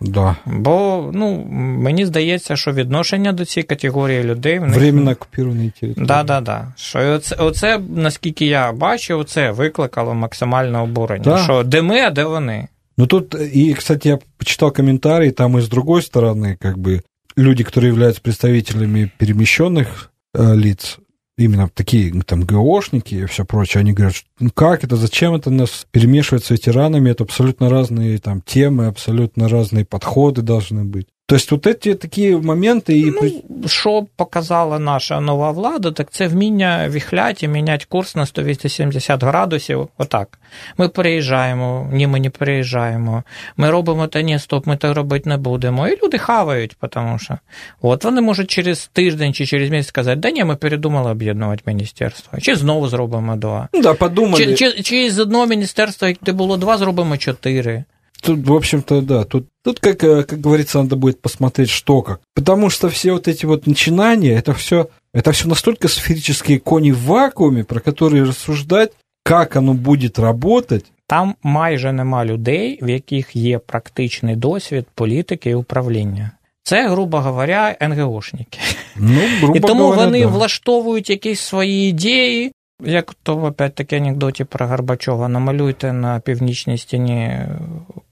Да. 0.00 0.36
Бо 0.46 1.10
ну, 1.14 1.44
мені 1.54 2.06
здається, 2.06 2.56
що 2.56 2.72
відношення 2.72 3.32
до 3.32 3.44
цієї 3.44 3.66
категорії 3.66 4.22
людей 4.22 4.58
в 4.58 4.66
них... 4.66 4.76
Временно 4.76 5.10
оккупированные 5.10 5.72
территории. 5.80 6.06
Да, 6.06 6.22
да, 6.22 6.40
да. 6.40 6.72
Що 6.76 6.98
оце, 7.14 7.36
оце, 7.36 7.80
наскільки 7.96 8.46
я 8.46 8.72
бачив, 8.72 9.24
це 9.24 9.50
викликало 9.50 10.14
максимальне 10.14 10.78
обурення. 10.78 11.24
Да. 11.24 11.38
Що 11.38 11.62
де 11.62 11.82
ми, 11.82 12.00
а 12.00 12.10
де 12.10 12.24
вони? 12.24 12.68
Ну 12.98 13.06
тут, 13.06 13.34
и, 13.34 13.74
кстати, 13.74 14.08
я 14.08 14.18
почитал 14.38 14.72
комментарии, 14.72 15.30
там 15.30 15.56
и 15.56 15.60
с 15.60 15.68
другой 15.68 16.02
стороны, 16.02 16.56
как 16.60 16.78
бы, 16.78 17.02
люди, 17.36 17.62
которые 17.62 17.88
являются 17.88 18.22
представителями 18.22 19.10
перемещенных 19.18 20.10
э, 20.34 20.54
лиц, 20.54 20.98
именно 21.43 21.69
такие 21.69 22.11
там 22.23 22.43
ГОшники 22.43 23.15
и 23.15 23.25
все 23.25 23.45
прочее, 23.45 23.81
они 23.81 23.93
говорят, 23.93 24.15
ну 24.39 24.49
как 24.51 24.83
это, 24.83 24.95
зачем 24.95 25.33
это 25.33 25.49
нас 25.49 25.85
перемешивать 25.91 26.45
с 26.45 26.49
ветеранами, 26.49 27.09
это 27.09 27.23
абсолютно 27.23 27.69
разные 27.69 28.17
там 28.19 28.41
темы, 28.41 28.87
абсолютно 28.87 29.49
разные 29.49 29.85
подходы 29.85 30.41
должны 30.41 30.83
быть. 30.83 31.07
То 31.31 31.35
есть 31.35 31.49
вот 31.51 31.65
эти 31.65 31.93
такие 31.93 32.37
моменты 32.37 32.91
и... 32.91 33.11
при- 33.11 33.43
Ну, 33.49 33.67
що 33.67 34.05
показала 34.15 34.79
наша 34.79 35.21
нова 35.21 35.51
влада, 35.51 35.91
так 35.91 36.11
це 36.11 36.27
вміння 36.27 36.89
віхляти 36.89 37.45
і 37.45 37.49
міняти 37.49 37.85
курс 37.89 38.15
на 38.15 38.25
180 38.25 39.23
градусів. 39.23 39.87
Отак. 39.97 40.39
Ми 40.77 40.89
переїжджаємо, 40.89 41.89
ні, 41.93 42.07
ми 42.07 42.19
не 42.19 42.29
переїжджаємо. 42.29 43.23
Ми 43.57 43.69
робимо 43.69 44.07
та 44.07 44.21
ні, 44.21 44.39
стоп, 44.39 44.67
ми 44.67 44.77
так 44.77 44.95
робити 44.95 45.29
не 45.29 45.37
будемо. 45.37 45.87
І 45.87 45.97
люди 46.03 46.17
хавають, 46.17 46.75
тому 46.89 47.19
що 47.19 47.37
от 47.81 48.03
вони 48.03 48.21
можуть 48.21 48.49
через 48.49 48.89
тиждень 48.93 49.33
чи 49.33 49.45
через 49.45 49.69
місяць 49.69 49.87
сказати, 49.87 50.15
да 50.19 50.31
ні, 50.31 50.43
ми 50.43 50.55
передумали 50.55 51.11
об'єднувати 51.11 51.63
міністерство. 51.65 52.39
Чи 52.39 52.55
знову 52.55 52.87
зробимо 52.87 53.35
два. 53.35 53.67
Ну 53.73 53.81
да, 53.81 53.93
подумали. 53.93 54.45
Чи, 54.45 54.53
чи, 54.53 54.81
чи 54.83 55.11
з 55.11 55.19
одного 55.19 55.45
міністерства, 55.45 56.13
де 56.21 56.31
було 56.31 56.57
два, 56.57 56.77
зробимо 56.77 57.17
чотири. 57.17 57.83
Тут, 58.22 58.46
в 58.46 58.52
общем-то, 58.52 59.02
да, 59.02 59.24
тут, 59.24 59.46
тут 59.62 59.80
как, 59.80 60.02
э, 60.02 60.22
как 60.24 60.40
говорится, 60.40 60.82
надо 60.82 60.96
будет 60.96 61.20
посмотреть, 61.20 61.70
что 61.70 62.02
как. 62.02 62.20
Потому 62.34 62.70
что 62.70 62.88
все 62.88 63.12
вот 63.12 63.28
эти 63.28 63.46
вот 63.46 63.66
начинания, 63.66 64.32
это 64.32 64.52
все, 64.52 64.88
это 65.12 65.32
все 65.32 65.48
настолько 65.48 65.88
сферические 65.88 66.58
кони 66.58 66.92
в 66.92 67.04
вакууме, 67.04 67.64
про 67.64 67.80
которые 67.80 68.24
рассуждать, 68.24 68.92
как 69.22 69.56
оно 69.56 69.74
будет 69.74 70.18
работать. 70.18 70.86
Там 71.08 71.36
майже 71.42 71.92
нема 71.92 72.24
людей, 72.24 72.78
в 72.82 72.88
яких 72.88 73.36
є 73.36 73.58
практичний 73.58 74.36
досвід 74.36 74.86
політики 74.94 75.50
і 75.50 75.54
управління. 75.54 76.30
Це, 76.62 76.88
грубо 76.88 77.20
говоря, 77.20 77.76
НГОшники. 77.80 78.58
Ну, 78.96 79.20
грубо 79.40 79.56
І 79.56 79.60
тому 79.60 79.82
говоря, 79.82 80.04
вони 80.04 80.20
да. 80.20 80.26
влаштовують 80.26 81.10
якісь 81.10 81.40
свої 81.40 81.90
ідеї. 81.90 82.52
Як 82.84 83.14
то 83.22 83.36
опять 83.36 83.74
таки 83.74 83.96
анекдоті 83.96 84.44
про 84.44 84.66
Горбачова, 84.66 85.28
намалюйте 85.28 85.92
на 85.92 86.20
північній 86.20 86.78
стіні 86.78 87.38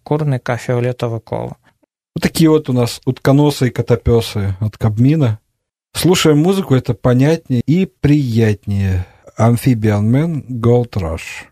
курника 0.10 0.58
фіолетове 0.58 1.20
коло. 1.20 1.56
Вот 2.16 2.24
такие 2.24 2.50
вот 2.50 2.70
у 2.70 2.74
нас 2.74 3.02
утконосы 3.06 3.68
и 3.68 3.70
котопесы 3.70 4.56
от 4.60 4.78
Кабмина. 4.78 5.38
Слушаем 5.94 6.40
музыку, 6.40 6.74
это 6.76 6.96
понятнее 6.96 7.62
и 7.68 7.86
приятнее. 7.86 9.06
Amphibian 9.38 10.10
Man 10.10 10.44
Gold 10.50 10.94
Rush. 10.94 11.49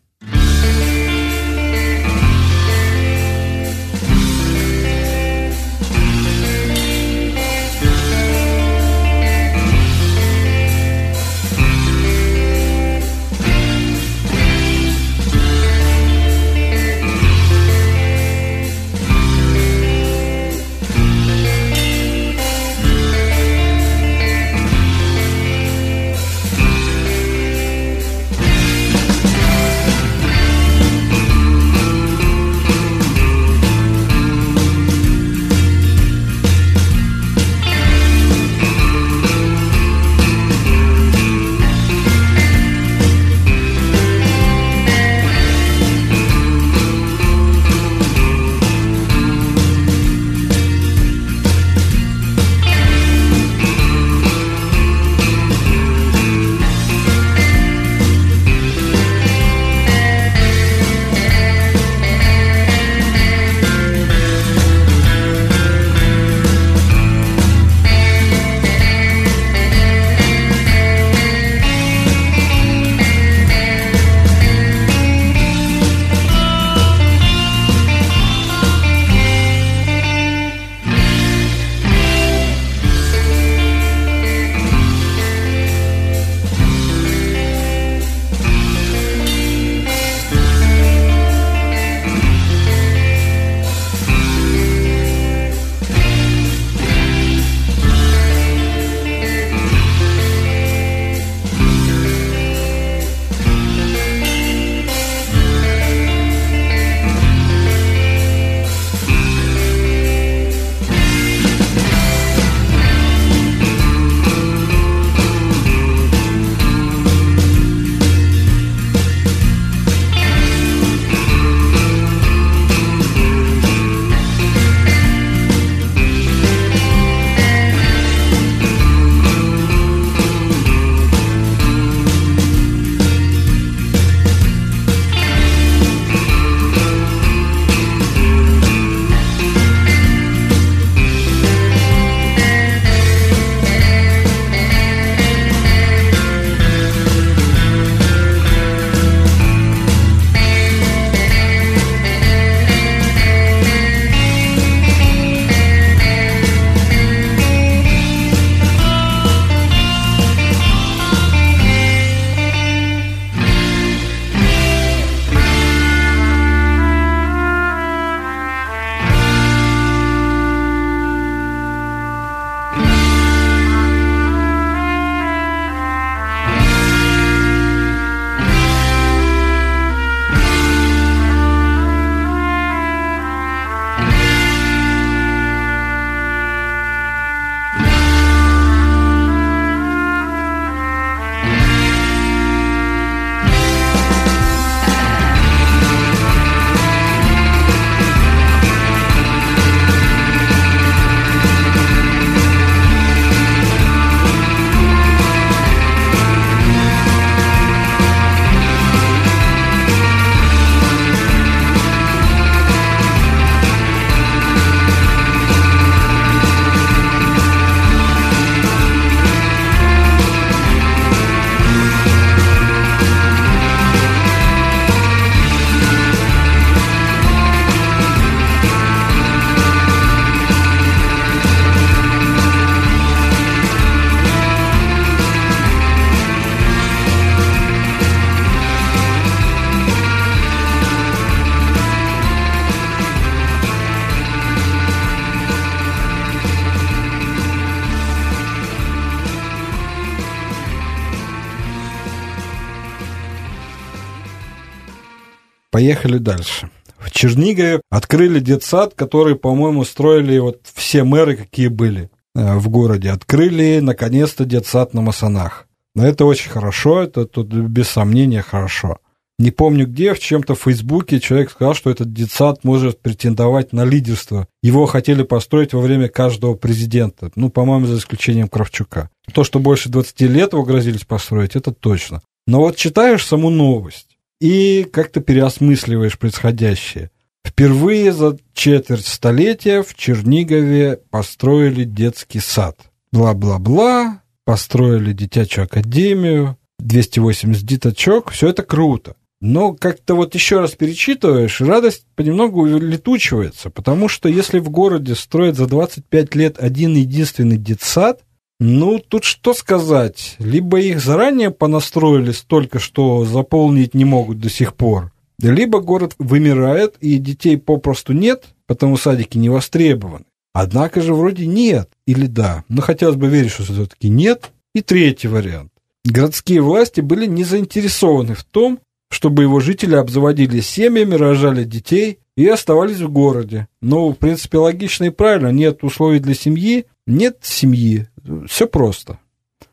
Поехали 255.78 256.18
дальше. 256.18 256.72
В 256.98 257.12
Чернигове 257.12 257.82
открыли 257.92 258.40
детсад, 258.40 258.96
который, 258.96 259.36
по-моему, 259.36 259.86
строили 259.86 260.40
вот 260.40 260.62
все 260.74 261.04
мэры, 261.04 261.36
какие 261.36 261.68
были 261.68 262.10
э, 262.34 262.56
в 262.56 262.68
городе. 262.70 263.12
Открыли, 263.12 263.78
наконец-то, 263.80 264.46
детсад 264.46 264.96
на 264.96 265.02
Масонах. 265.02 265.68
Но 265.94 266.04
это 266.04 266.26
очень 266.26 266.50
хорошо, 266.50 267.04
это 267.04 267.28
тут 267.28 267.50
без 267.50 267.90
сомнения 267.90 268.42
хорошо. 268.42 268.98
Не 269.38 269.52
помню 269.52 269.86
где, 269.86 270.16
в 270.16 270.20
чем-то 270.20 270.56
в 270.56 270.62
Фейсбуке 270.62 271.20
человек 271.20 271.52
сказал, 271.52 271.76
что 271.76 271.92
этот 271.92 272.12
детсад 272.12 272.64
может 272.64 273.00
претендовать 273.00 273.72
на 273.72 273.86
лидерство. 273.86 274.48
Его 274.64 274.88
хотели 274.88 275.22
построить 275.22 275.76
во 275.76 275.82
время 275.82 276.10
каждого 276.10 276.56
президента. 276.56 277.30
Ну, 277.36 277.52
по-моему, 277.52 277.86
за 277.86 278.00
исключением 278.00 278.48
Кравчука. 278.48 279.12
То, 279.32 279.44
что 279.44 279.60
больше 279.60 279.90
20 279.90 280.22
лет 280.22 280.54
его 280.54 280.64
грозились 280.64 281.06
построить, 281.06 281.56
это 281.56 281.72
точно. 281.72 282.24
Но 282.48 282.62
вот 282.62 282.78
читаешь 282.78 283.24
саму 283.24 283.52
новость 283.52 284.07
и 284.40 284.84
как-то 284.92 285.22
переосмысливаешь 285.22 286.18
происходящее. 286.18 287.12
Впервые 287.46 288.12
за 288.12 288.38
четверть 288.54 289.08
столетия 289.08 289.82
в 289.82 289.96
Чернигове 289.96 291.00
построили 291.10 291.86
детский 291.86 292.40
сад. 292.40 292.78
Бла-бла-бла, 293.12 294.22
построили 294.46 295.14
дитячую 295.14 295.66
академию, 295.66 296.58
280 296.80 297.64
дитачок, 297.66 298.32
все 298.32 298.50
это 298.50 298.64
круто. 298.64 299.16
Но 299.40 299.74
как-то 299.74 300.16
вот 300.16 300.34
еще 300.34 300.60
раз 300.60 300.72
перечитываешь, 300.72 301.62
радость 301.62 302.06
понемногу 302.16 302.66
летучивается, 302.66 303.70
потому 303.70 304.08
что 304.08 304.30
если 304.30 304.60
в 304.60 304.70
городе 304.70 305.16
строят 305.16 305.56
за 305.56 305.68
25 305.68 306.36
лет 306.36 306.58
один 306.60 306.96
единственный 306.96 307.58
детсад, 307.58 308.22
ну, 308.60 309.00
тут 309.00 309.24
что 309.24 309.54
сказать. 309.54 310.36
Либо 310.40 310.80
их 310.80 311.00
заранее 311.00 311.52
понастроили 311.52 312.32
столько, 312.32 312.80
что 312.80 313.24
заполнить 313.24 313.94
не 313.94 314.06
могут 314.06 314.40
до 314.40 314.50
сих 314.50 314.74
пор, 314.74 315.12
либо 315.40 315.80
город 315.80 316.16
вымирает, 316.18 316.96
и 317.00 317.18
детей 317.18 317.58
попросту 317.58 318.14
нет, 318.14 318.46
потому 318.66 318.98
садики 318.98 319.38
не 319.38 319.50
востребованы. 319.50 320.26
Однако 320.54 321.02
же 321.02 321.14
вроде 321.14 321.46
нет, 321.46 321.90
или 322.08 322.26
да. 322.26 322.64
Но 322.68 322.82
хотелось 322.82 323.16
бы 323.16 323.28
верить, 323.28 323.52
что 323.52 323.64
все-таки 323.64 324.10
нет. 324.10 324.52
И 324.74 324.82
третий 324.82 325.28
вариант. 325.28 325.72
Городские 326.04 326.62
власти 326.62 327.02
были 327.02 327.28
не 327.28 327.44
заинтересованы 327.44 328.34
в 328.34 328.44
том, 328.44 328.80
чтобы 329.10 329.44
его 329.44 329.60
жители 329.60 329.96
обзаводились 329.96 330.68
семьями, 330.68 331.14
рожали 331.16 331.64
детей 331.64 332.20
и 332.38 332.48
оставались 332.48 333.02
в 333.02 333.10
городе. 333.10 333.68
Но, 333.82 334.10
в 334.10 334.16
принципе, 334.16 334.58
логично 334.58 335.06
и 335.06 335.10
правильно. 335.10 335.52
Нет 335.52 335.84
условий 335.84 336.20
для 336.20 336.36
семьи, 336.36 336.86
нет 337.08 337.38
семьи. 337.42 338.08
Все 338.46 338.68
просто. 338.68 339.18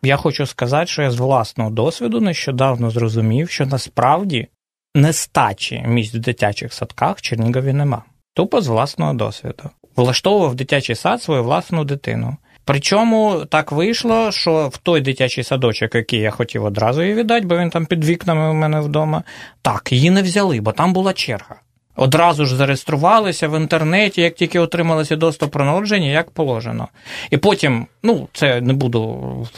Я 0.03 0.17
хочу 0.17 0.47
сказати, 0.47 0.87
що 0.87 1.03
я 1.03 1.11
з 1.11 1.19
власного 1.19 1.71
досвіду 1.71 2.21
нещодавно 2.21 2.91
зрозумів, 2.91 3.51
що 3.51 3.67
насправді 3.67 4.49
нестачі 4.95 5.85
місць 5.87 6.15
в 6.15 6.19
дитячих 6.19 6.73
садках 6.73 7.19
в 7.19 7.21
Чернігові 7.21 7.73
нема. 7.73 8.03
Тупо 8.35 8.61
з 8.61 8.67
власного 8.67 9.15
досвіду. 9.15 9.71
Влаштовував 9.97 10.55
дитячий 10.55 10.97
сад 10.97 11.23
свою 11.23 11.45
власну 11.45 11.85
дитину. 11.85 12.37
Причому 12.65 13.45
так 13.51 13.73
вийшло, 13.73 14.33
що 14.33 14.69
в 14.69 14.77
той 14.77 15.01
дитячий 15.01 15.45
садочок, 15.45 15.95
який 15.95 16.21
я 16.21 16.31
хотів 16.31 16.65
одразу 16.65 17.03
її 17.03 17.15
віддати, 17.15 17.47
бо 17.47 17.59
він 17.59 17.71
там 17.71 17.87
під 17.87 18.05
вікнами 18.05 18.51
у 18.51 18.55
мене 18.55 18.81
вдома, 18.81 19.23
так, 19.62 19.93
її 19.93 20.11
не 20.11 20.23
взяли, 20.23 20.61
бо 20.61 20.73
там 20.73 20.93
була 20.93 21.12
черга. 21.12 21.57
Одразу 21.97 22.47
ж 22.47 22.57
зареєструвалися 22.57 23.49
в 23.49 23.61
інтернеті, 23.61 24.21
як 24.21 24.35
тільки 24.35 24.59
отримали 24.59 25.05
свідоцтво 25.05 25.49
про 25.49 25.65
народження, 25.65 26.07
як 26.07 26.31
положено. 26.31 26.89
І 27.31 27.37
потім, 27.37 27.87
ну, 28.03 28.29
це 28.33 28.61
не 28.61 28.73
буду 28.73 29.49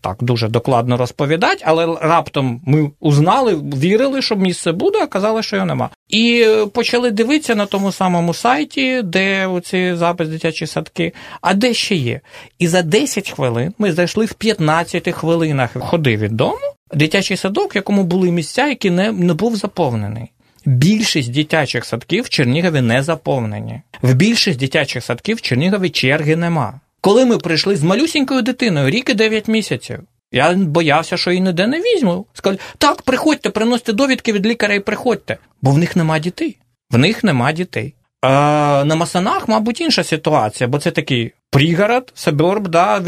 так 0.00 0.16
дуже 0.20 0.48
докладно 0.48 0.96
розповідати, 0.96 1.62
але 1.64 1.96
раптом 2.00 2.60
ми 2.66 2.90
узнали, 3.00 3.54
вірили, 3.54 4.22
що 4.22 4.36
місце 4.36 4.72
буде, 4.72 4.98
а 5.02 5.06
казали, 5.06 5.42
що 5.42 5.56
його 5.56 5.66
нема. 5.66 5.90
І 6.08 6.46
почали 6.72 7.10
дивитися 7.10 7.54
на 7.54 7.66
тому 7.66 7.92
самому 7.92 8.34
сайті, 8.34 9.02
де 9.02 9.46
оці 9.46 9.94
запис 9.94 10.28
дитячі 10.28 10.66
садки, 10.66 11.12
а 11.40 11.54
де 11.54 11.74
ще 11.74 11.94
є. 11.94 12.20
І 12.58 12.68
за 12.68 12.82
10 12.82 13.30
хвилин 13.30 13.74
ми 13.78 13.92
зайшли 13.92 14.24
в 14.24 14.34
15 14.34 15.14
хвилинах 15.14 15.70
ходи 15.80 16.16
від 16.16 16.32
дому. 16.32 16.58
Дитячий 16.94 17.36
садок, 17.36 17.76
якому 17.76 18.04
були 18.04 18.30
місця, 18.30 18.66
які 18.66 18.90
не, 18.90 19.12
не 19.12 19.34
був 19.34 19.56
заповнений. 19.56 20.30
Більшість 20.64 21.32
дитячих 21.32 21.84
садків 21.84 22.24
в 22.24 22.28
Чернігові 22.28 22.80
не 22.80 23.02
заповнені. 23.02 23.80
В 24.02 24.14
більшість 24.14 24.58
дитячих 24.58 25.04
садків 25.04 25.36
в 25.36 25.40
Чернігові 25.40 25.90
черги 25.90 26.36
нема. 26.36 26.80
Коли 27.00 27.24
ми 27.24 27.38
прийшли 27.38 27.76
з 27.76 27.82
малюсінькою 27.82 28.42
дитиною, 28.42 28.90
рік 28.90 29.10
і 29.10 29.14
9 29.14 29.48
місяців, 29.48 29.98
я 30.32 30.54
боявся, 30.54 31.16
що 31.16 31.30
її 31.30 31.40
ніде 31.40 31.66
не 31.66 31.80
візьму. 31.80 32.26
Сказали, 32.32 32.58
так, 32.78 33.02
приходьте, 33.02 33.50
приносите 33.50 33.92
довідки 33.92 34.32
від 34.32 34.46
лікаря 34.46 34.74
і 34.74 34.80
приходьте. 34.80 35.38
Бо 35.62 35.70
в 35.70 35.78
них 35.78 35.96
нема 35.96 36.18
дітей. 36.18 36.58
В 36.90 36.98
них 36.98 37.24
нема 37.24 37.52
дітей. 37.52 37.94
А 38.20 38.84
на 38.86 38.94
Масанах, 38.94 39.48
мабуть, 39.48 39.80
інша 39.80 40.04
ситуація, 40.04 40.68
бо 40.68 40.78
це 40.78 40.90
такий 40.90 41.32
пригород, 41.54 42.12
саберб, 42.14 42.68
да, 42.68 43.00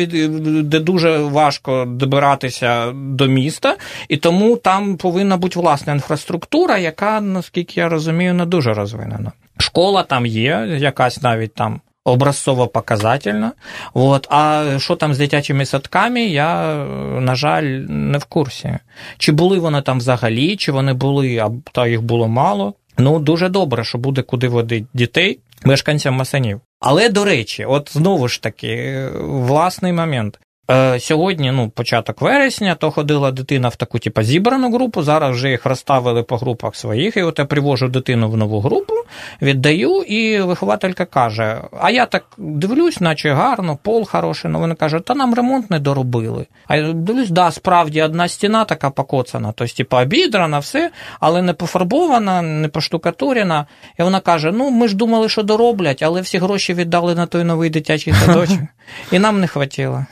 де 0.63 0.81
дуже 0.81 1.19
важко 1.19 1.85
добиратися 1.89 2.93
до 2.93 3.27
міста, 3.27 3.77
і 4.09 4.17
тому 4.17 4.57
там 4.57 4.97
повинна 4.97 5.37
бути 5.37 5.61
власна 5.61 5.93
інфраструктура, 5.93 6.79
яка, 6.79 7.21
наскільки 7.21 7.81
я 7.81 7.89
розумію, 7.89 8.35
не 8.35 8.47
дуже 8.47 8.75
розвинена. 8.75 9.33
Школа 9.59 10.03
там 10.03 10.27
є, 10.27 10.79
якась 10.79 11.23
навіть 11.23 11.55
там. 11.55 11.81
Образцово 12.05 12.67
показательна. 12.67 13.53
От. 13.95 14.27
А 14.31 14.65
що 14.79 14.97
там 14.97 15.15
з 15.15 15.19
дитячими 15.19 15.67
садками, 15.67 16.21
я, 16.23 16.75
на 17.21 17.35
жаль, 17.35 17.65
не 17.89 18.19
в 18.19 18.25
курсі. 18.25 18.79
Чи 19.19 19.33
були 19.33 19.59
вони 19.59 19.83
там 19.83 19.99
взагалі, 19.99 20.57
чи 20.57 20.73
вони 20.73 20.93
були, 20.93 21.39
а 21.39 21.51
та 21.73 21.87
їх 21.87 22.03
було 22.03 22.29
мало. 22.29 22.75
Ну, 22.98 23.20
дуже 23.20 23.50
добре, 23.50 23.84
що 23.84 23.98
буде 23.98 24.22
куди 24.22 24.48
водити 24.48 24.86
дітей, 24.94 25.40
мешканцям 25.64 26.14
масанів. 26.14 26.62
Але 26.80 27.10
до 27.10 27.26
речі, 27.26 27.66
от 27.66 27.90
знову 27.94 28.28
ж 28.28 28.42
таки, 28.42 29.06
власний 29.22 29.94
момент. 29.94 30.40
Е, 30.71 31.01
Сьогодні, 31.01 31.51
ну, 31.53 31.69
початок 31.69 32.21
вересня, 32.21 32.75
то 32.75 32.91
ходила 32.91 33.31
дитина 33.31 33.69
в 33.69 33.77
таку, 33.77 33.99
типу, 33.99 34.23
зібрану 34.23 34.73
групу. 34.73 35.03
Зараз 35.03 35.37
вже 35.37 35.51
їх 35.51 35.67
розставили 35.67 36.23
по 36.23 36.37
групах 36.37 36.77
своїх. 36.77 37.17
І 37.17 37.23
от 37.23 37.39
я 37.39 37.45
привожу 37.45 37.89
дитину 37.89 38.31
в 38.31 38.37
нову 38.37 38.61
групу, 38.61 38.95
віддаю, 39.43 40.03
і 40.03 40.41
вихователька 40.41 41.05
каже: 41.05 41.61
А 41.81 41.91
я 41.91 42.07
так 42.07 42.25
дивлюсь, 42.39 43.01
наче 43.01 43.33
гарно, 43.33 43.79
пол 43.83 44.07
хороший. 44.07 44.51
Ну, 44.51 44.59
вона 44.59 44.75
каже, 44.75 45.01
та 45.01 45.15
нам 45.15 45.35
ремонт 45.35 45.71
не 45.71 45.79
доробили. 45.79 46.47
А 46.67 46.77
я 46.77 46.93
дивлюсь, 46.93 47.31
да, 47.31 47.51
справді 47.51 48.03
одна 48.03 48.29
стіна 48.29 48.65
така 48.65 48.91
покоцана, 48.91 49.53
тобто, 49.57 49.75
типу, 49.75 49.97
обідрана, 49.97 50.59
все, 50.59 50.91
але 51.21 51.43
не 51.43 51.53
пофарбована, 51.53 52.43
не 52.43 52.69
поштукатурена. 52.69 53.67
І 53.99 54.03
вона 54.03 54.21
каже: 54.21 54.53
Ну, 54.53 54.71
ми 54.71 54.89
ж 54.89 54.97
думали, 54.97 55.29
що 55.29 55.43
дороблять, 55.43 56.03
але 56.03 56.21
всі 56.21 56.39
гроші 56.39 56.75
віддали 56.75 57.15
на 57.15 57.27
той 57.27 57.45
новий 57.45 57.71
дитячий 57.71 58.13
садочок, 58.13 58.59
і 59.13 59.19
нам 59.19 59.41
не 59.41 59.47
хватило. 59.47 60.07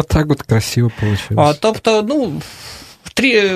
Вот 0.00 0.08
так 0.08 0.30
от 0.30 0.42
красиво 0.42 0.90
получилось. 1.00 1.50
О, 1.50 1.54
тобто, 1.60 2.02
ну. 2.02 2.42
Трі, 3.14 3.52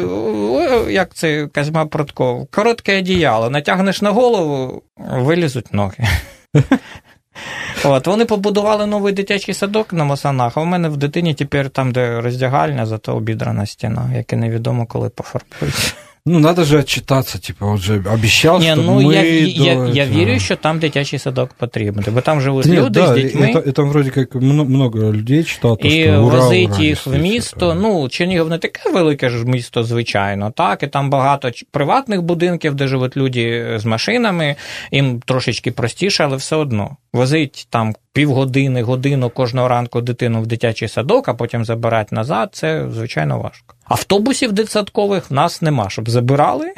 як 0.92 1.14
це 1.14 1.47
Казьма 1.47 1.86
Прутков, 1.86 2.47
коротке 2.47 2.99
одіяло, 2.99 3.51
натягнеш 3.51 4.03
на 4.03 4.11
голову, 4.11 4.82
вилізуть 4.97 5.74
ноги. 5.74 6.09
От, 7.84 8.07
Вони 8.07 8.24
побудували 8.24 8.86
новий 8.86 9.12
дитячий 9.12 9.55
садок 9.55 9.92
на 9.92 10.05
Масанах, 10.05 10.57
а 10.57 10.61
в 10.61 10.66
мене 10.66 10.88
в 10.88 10.97
дитині 10.97 11.34
тепер 11.34 11.70
там, 11.70 11.92
де 11.92 12.20
роздягальня, 12.20 12.86
зато 12.86 13.16
обідрана 13.16 13.66
стіна, 13.66 14.11
яке 14.16 14.36
невідомо 14.36 14.86
коли 14.86 15.09
пофарбують 15.09 15.95
Ну, 16.26 16.39
надо 16.39 16.63
же 16.63 16.80
отчитаться, 16.80 17.39
типа, 17.39 17.65
он 17.65 17.78
же 17.78 18.03
обещал, 18.13 18.59
Ні, 18.59 18.65
что 18.72 18.82
ну 18.82 18.99
мы 18.99 19.13
я, 19.13 19.22
до 19.57 19.63
я, 19.63 19.74
я 19.74 20.03
этого- 20.05 20.20
вірю, 20.20 20.39
що 20.39 20.55
там 20.55 20.80
дитячий 20.80 21.20
садок 21.20 21.49
потрібен, 21.53 22.05
бо 22.07 22.22
там 22.22 22.41
живуть 22.41 22.65
Нет, 22.65 22.80
люди 22.80 22.99
да, 22.99 23.07
з 23.07 23.15
дітьми. 23.15 23.47
это, 23.55 23.67
это 23.72 23.84
вроде 23.84 24.09
как 24.09 24.36
мно- 24.36 24.65
много 24.65 24.99
людей 25.13 25.43
читал, 25.43 25.78
то, 25.80 25.88
І 25.88 26.03
что 26.03 26.09
ура, 26.11 26.20
возить 26.39 26.70
ура, 26.70 26.84
їх 26.84 26.97
в 26.97 27.09
действительно. 27.09 27.24
місто. 27.34 27.76
Ну, 27.82 28.09
Чернігів 28.09 28.49
не 28.49 28.57
таке 28.57 28.91
велике 28.91 29.30
ж 29.30 29.45
місто, 29.45 29.84
звичайно, 29.84 30.51
так, 30.51 30.84
і 30.84 30.88
там 30.88 31.09
багато 31.09 31.51
ч- 31.51 31.65
приватних 31.72 32.22
будинків, 32.22 32.76
де 32.76 32.88
живуть 32.88 33.17
люди 33.17 33.74
з 33.80 33.86
машинами, 33.86 34.55
їм 34.91 35.22
трошечки 35.26 35.72
простіше, 35.72 36.24
але 36.24 36.36
все 36.38 36.55
одно. 36.55 36.97
Возить 37.13 37.67
там 37.70 37.95
півгодини, 38.13 38.82
годину 38.84 39.30
кожного 39.30 39.67
ранку 39.67 40.01
дитину 40.01 40.41
в 40.41 40.47
дитячий 40.47 40.88
садок, 40.88 41.28
а 41.30 41.34
потім 41.34 41.65
забирати 41.65 42.15
назад, 42.15 42.49
це 42.53 42.86
звичайно 42.93 43.39
важко. 43.39 43.72
Автобусів 43.86 44.51
дитсадкових 44.51 45.32
в 45.32 45.34
нас 45.34 45.61
нема, 45.61 45.89
щоб 45.89 46.09
забирали. 46.09 46.74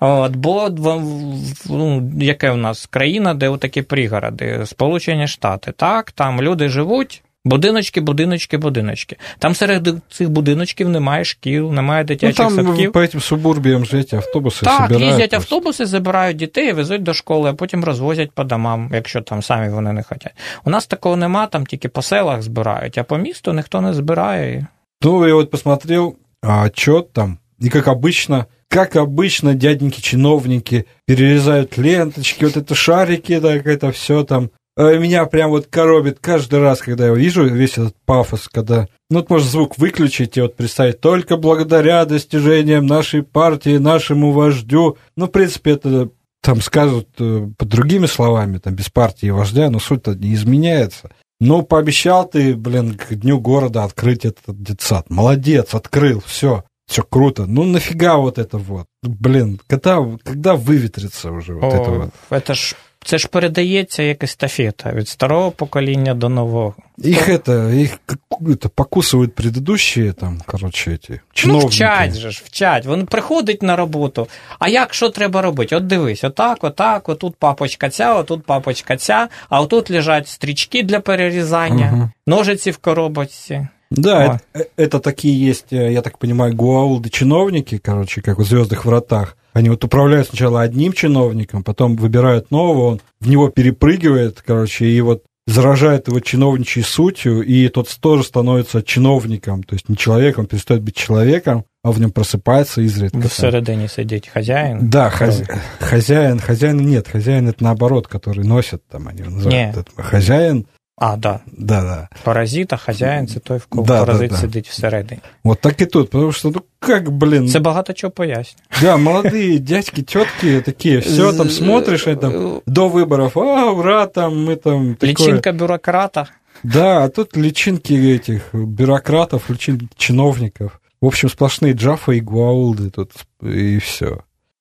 От, 0.00 0.36
бо 0.36 0.68
в- 0.68 1.68
ну, 1.70 2.10
яке 2.20 2.50
в 2.50 2.56
нас 2.56 2.86
країна, 2.86 3.34
де 3.34 3.48
отакі 3.48 3.82
пригороди, 3.82 4.66
Сполучені 4.66 5.28
Штати, 5.28 5.72
так, 5.76 6.12
там 6.12 6.42
люди 6.42 6.68
живуть. 6.68 7.22
Будиночки, 7.46 8.00
будиночки, 8.00 8.56
будиночки. 8.56 9.16
Там 9.38 9.54
серед 9.54 9.88
цих 10.10 10.30
будиночків 10.30 10.88
немає 10.88 11.24
шкіл, 11.24 11.72
немає 11.72 12.02
Ну, 12.02 12.06
дитячих 12.06 12.36
там 12.36 12.50
садків. 12.56 12.92
по 12.92 13.00
этим 13.00 13.20
субурбиям 13.20 13.84
же 13.84 13.96
эти 13.98 14.14
автобусы 14.16 14.64
Так, 14.64 14.76
собирают. 14.80 15.02
їздять 15.08 15.30
просто. 15.30 15.36
автобуси, 15.56 15.86
забирають 15.86 16.36
дітей, 16.36 16.72
везуть 16.72 17.02
до 17.02 17.14
школи, 17.14 17.50
а 17.50 17.54
потім 17.54 17.84
розвозять 17.84 18.30
по 18.32 18.44
домам, 18.44 18.90
якщо 18.94 19.20
там 19.20 19.42
самі 19.42 19.68
вони 19.68 19.92
не 19.92 20.02
хочуть. 20.02 20.32
У 20.64 20.70
нас 20.70 20.86
такого 20.86 21.16
нема, 21.16 21.46
там 21.46 21.66
тільки 21.66 21.88
по 21.88 22.02
селах 22.02 22.42
збирають, 22.42 22.98
а 22.98 23.02
по 23.04 23.18
місту 23.18 23.52
ніхто 23.52 23.80
не 23.80 23.94
збирає. 23.94 24.66
Ну, 25.01 25.25
я 25.25 25.35
вот 25.35 25.49
посмотрел 25.49 26.17
а, 26.41 26.63
отчет 26.63 27.13
там, 27.13 27.39
и 27.59 27.69
как 27.69 27.87
обычно, 27.87 28.47
как 28.67 28.95
обычно, 28.95 29.55
дяденьки-чиновники 29.55 30.85
перерезают 31.05 31.77
ленточки, 31.77 32.45
вот 32.45 32.57
это 32.57 32.75
шарики, 32.75 33.39
так 33.39 33.65
это 33.65 33.91
все 33.91 34.23
там. 34.23 34.51
А 34.75 34.97
Меня 34.97 35.25
прям 35.25 35.49
вот 35.49 35.67
коробит 35.67 36.19
каждый 36.21 36.59
раз, 36.59 36.79
когда 36.79 37.07
я 37.07 37.13
вижу 37.13 37.45
весь 37.45 37.73
этот 37.73 37.95
пафос, 38.05 38.47
когда... 38.49 38.87
Ну, 39.09 39.19
вот 39.19 39.29
можно 39.29 39.49
звук 39.49 39.77
выключить 39.77 40.37
и 40.37 40.41
вот 40.41 40.55
представить, 40.55 41.01
только 41.01 41.35
благодаря 41.35 42.05
достижениям 42.05 42.85
нашей 42.85 43.23
партии, 43.23 43.77
нашему 43.77 44.31
вождю. 44.31 44.97
Ну, 45.17 45.25
в 45.25 45.31
принципе, 45.31 45.71
это 45.71 46.09
там 46.41 46.61
скажут 46.61 47.09
э, 47.19 47.47
под 47.57 47.67
другими 47.67 48.05
словами, 48.05 48.59
там, 48.59 48.73
без 48.73 48.89
партии 48.89 49.27
и 49.27 49.31
вождя, 49.31 49.69
но 49.69 49.79
суть-то 49.79 50.15
не 50.15 50.33
изменяется. 50.33 51.09
Ну, 51.39 51.63
пообещал 51.63 52.27
ты, 52.27 52.55
блин, 52.55 52.95
к 52.95 53.15
дню 53.15 53.39
города 53.39 53.83
открыть 53.85 54.25
этот 54.25 54.61
детсад. 54.61 55.09
Молодец, 55.09 55.73
открыл, 55.73 56.21
все, 56.25 56.65
все 56.85 57.01
круто. 57.01 57.45
Ну, 57.45 57.63
нафига 57.63 58.17
вот 58.17 58.37
это 58.37 58.57
вот? 58.57 58.87
Блин, 59.01 59.61
когда, 59.67 59.99
когда 60.23 60.55
выветрится 60.55 61.31
уже 61.31 61.55
вот 61.55 61.63
О, 61.63 61.67
это 61.67 61.91
вот? 61.91 62.09
Это 62.29 62.53
ж 62.55 62.75
це 63.06 63.18
ж 63.18 63.28
передається 63.28 64.02
як 64.02 64.22
естафета 64.24 64.92
від 64.92 65.08
старого 65.08 65.50
покоління 65.50 66.14
до 66.14 66.28
нового. 66.28 66.74
Их 67.04 67.28
это, 67.28 67.74
их 67.82 67.98
как- 68.06 68.40
это 68.40 68.68
покусывают 68.76 69.28
предыдущие 69.30 70.12
там, 70.12 70.40
короче, 70.46 70.90
эти 70.90 71.10
Ну, 71.10 71.18
чиновники. 71.32 71.68
вчать 71.68 72.14
же 72.14 72.30
ж, 72.30 72.42
вчать. 72.46 72.86
Він 72.86 73.06
приходить 73.06 73.62
на 73.62 73.76
роботу. 73.76 74.26
А 74.58 74.68
як 74.68 74.94
що 74.94 75.08
треба 75.10 75.42
робити? 75.42 75.76
От 75.76 75.86
дивись, 75.86 76.24
отак, 76.24 76.64
отак, 76.64 77.08
отут 77.08 77.36
папочка 77.36 77.90
ця, 77.90 78.14
отут 78.14 78.44
папочка 78.46 78.96
ця, 78.96 79.28
а 79.48 79.60
отут 79.60 79.90
лежать 79.90 80.28
стрічки 80.28 80.82
для 80.82 81.00
перерізання, 81.00 81.86
Мгм. 81.92 82.10
ножиці 82.26 82.70
в 82.70 82.76
коробочці. 82.76 83.68
Да, 83.90 84.18
Ой. 84.18 84.28
это, 84.60 84.66
э, 84.78 84.88
это 84.88 85.00
такие 85.00 85.50
есть, 85.50 85.72
э, 85.72 85.90
я 85.90 86.00
так 86.00 86.18
понимаю, 86.18 86.54
гуаулды-чиновники, 86.56 87.78
короче, 87.78 88.20
как 88.20 88.38
в 88.38 88.42
«Звездных 88.42 88.84
вратах». 88.86 89.36
они 89.53 89.69
вот 89.69 89.83
управляют 89.83 90.27
сначала 90.27 90.61
одним 90.61 90.93
чиновником, 90.93 91.63
потом 91.63 91.95
выбирают 91.95 92.51
нового, 92.51 92.85
он 92.91 93.01
в 93.19 93.29
него 93.29 93.49
перепрыгивает, 93.49 94.41
короче, 94.45 94.85
и 94.85 95.01
вот 95.01 95.23
заражает 95.47 96.07
его 96.07 96.19
чиновничьей 96.19 96.83
сутью, 96.83 97.41
и 97.41 97.67
тот 97.69 97.89
тоже 97.99 98.23
становится 98.23 98.83
чиновником, 98.83 99.63
то 99.63 99.73
есть 99.75 99.89
не 99.89 99.97
человеком, 99.97 100.45
перестает 100.45 100.83
быть 100.83 100.95
человеком, 100.95 101.63
а 101.83 101.91
в 101.91 101.99
нем 101.99 102.11
просыпается 102.11 102.81
изредка. 102.81 103.19
там. 103.19 103.27
Всередині 103.29 103.87
сидить 103.87 104.27
хазяїн. 104.33 104.89
Да, 104.89 105.09
хозя- 105.09 105.57
хозяин, 105.79 106.39
хозяин 106.39 106.77
нет, 106.77 107.07
хозяин 107.11 107.47
это 107.47 107.63
наоборот, 107.63 108.07
который 108.07 108.43
носит, 108.45 108.81
там 108.91 109.07
они 109.07 109.21
называют. 109.23 109.51
Не. 109.51 109.73
Это 109.75 110.03
хозяин, 110.03 110.65
А, 110.98 111.16
да. 111.16 111.40
да, 111.46 111.82
да. 111.82 112.08
Паразит, 112.24 112.72
а 112.72 112.76
хазяїн 112.76 113.26
це 113.26 113.40
той, 113.40 113.58
в 113.58 113.66
кого 113.66 113.86
Да, 113.86 113.92
да, 113.92 114.06
паразит 114.06 114.30
да. 114.30 114.36
сидить 114.36 114.68
всередині. 114.68 115.20
Вот 115.44 115.60
так 115.60 115.80
и 115.82 115.86
тут, 115.86 116.10
потому 116.10 116.32
что, 116.32 116.50
ну 116.50 116.62
как, 116.78 117.10
блин, 117.10 117.48
Це 117.48 117.60
багато 117.60 117.92
чого 117.92 118.10
пояснює. 118.10 118.64
Да, 118.82 118.96
молодые 118.96 119.58
дядьки, 119.58 120.02
тетки 120.02 120.60
такие, 120.60 120.98
все 120.98 121.32
там 121.32 121.50
смотришь, 121.50 122.06
и 122.06 122.16
там 122.16 122.60
до 122.66 122.88
выборов, 122.88 123.32
а, 123.38 123.70
ура, 123.72 124.06
там 124.06 124.48
мы 124.48 124.56
там 124.56 124.94
такое. 124.94 125.10
Лічинка 125.10 125.52
бюрократа. 125.52 126.26
Да, 126.62 127.04
а 127.04 127.08
тут 127.08 127.36
личинки 127.36 127.92
этих 127.94 128.54
бюрократов, 128.54 129.50
личинки 129.50 129.88
чиновников. 129.96 130.80
В 131.00 131.06
общем, 131.06 131.28
сплошные 131.28 131.72
джафа 131.72 132.12
и 132.12 132.20
гуаулды 132.20 132.90
тут, 132.90 133.10
и 133.42 133.78
все. 133.78 134.20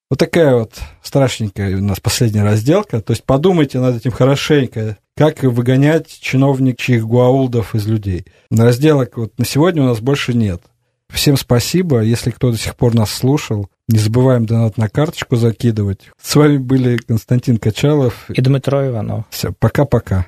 Вот 0.09 0.19
такая 0.19 0.55
вот 0.55 0.73
страшненькая 1.01 1.77
у 1.77 1.81
нас 1.81 1.99
последняя 1.99 2.43
разделка. 2.43 3.01
То 3.01 3.13
есть 3.13 3.23
подумайте 3.23 3.79
над 3.79 3.95
этим 3.95 4.11
хорошенько, 4.11 4.97
как 5.17 5.43
выгонять 5.43 6.07
чиновничьих 6.19 7.05
гуаулдов 7.05 7.75
из 7.75 7.85
людей. 7.87 8.25
Разделок 8.51 9.17
вот 9.17 9.37
на 9.37 9.45
сегодня 9.45 9.83
у 9.83 9.85
нас 9.85 9.99
больше 9.99 10.33
нет. 10.33 10.61
Всем 11.09 11.37
спасибо. 11.37 12.01
Если 12.01 12.31
кто 12.31 12.51
до 12.51 12.57
сих 12.57 12.75
пор 12.75 12.95
нас 12.95 13.11
слушал, 13.11 13.69
не 13.87 13.99
забываем 13.99 14.45
донат 14.45 14.77
на 14.77 14.89
карточку 14.89 15.35
закидывать. 15.35 16.09
С 16.21 16.35
вами 16.35 16.57
были 16.57 16.97
Константин 16.97 17.57
Качалов. 17.57 18.29
І 18.29 18.41
Дмитро 18.41 18.85
Іванов. 18.85 19.23
Все, 19.29 19.51
пока-пока. 19.51 20.25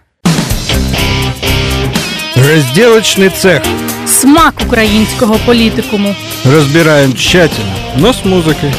Разделочный 2.36 3.30
цех. 3.30 3.64
Смак 4.08 4.54
українського 4.66 5.40
політикуму. 5.46 6.16
Разбираем 6.46 7.14
тщательно, 7.14 7.74
но 7.98 8.14
с 8.14 8.26
музыкой. 8.26 8.72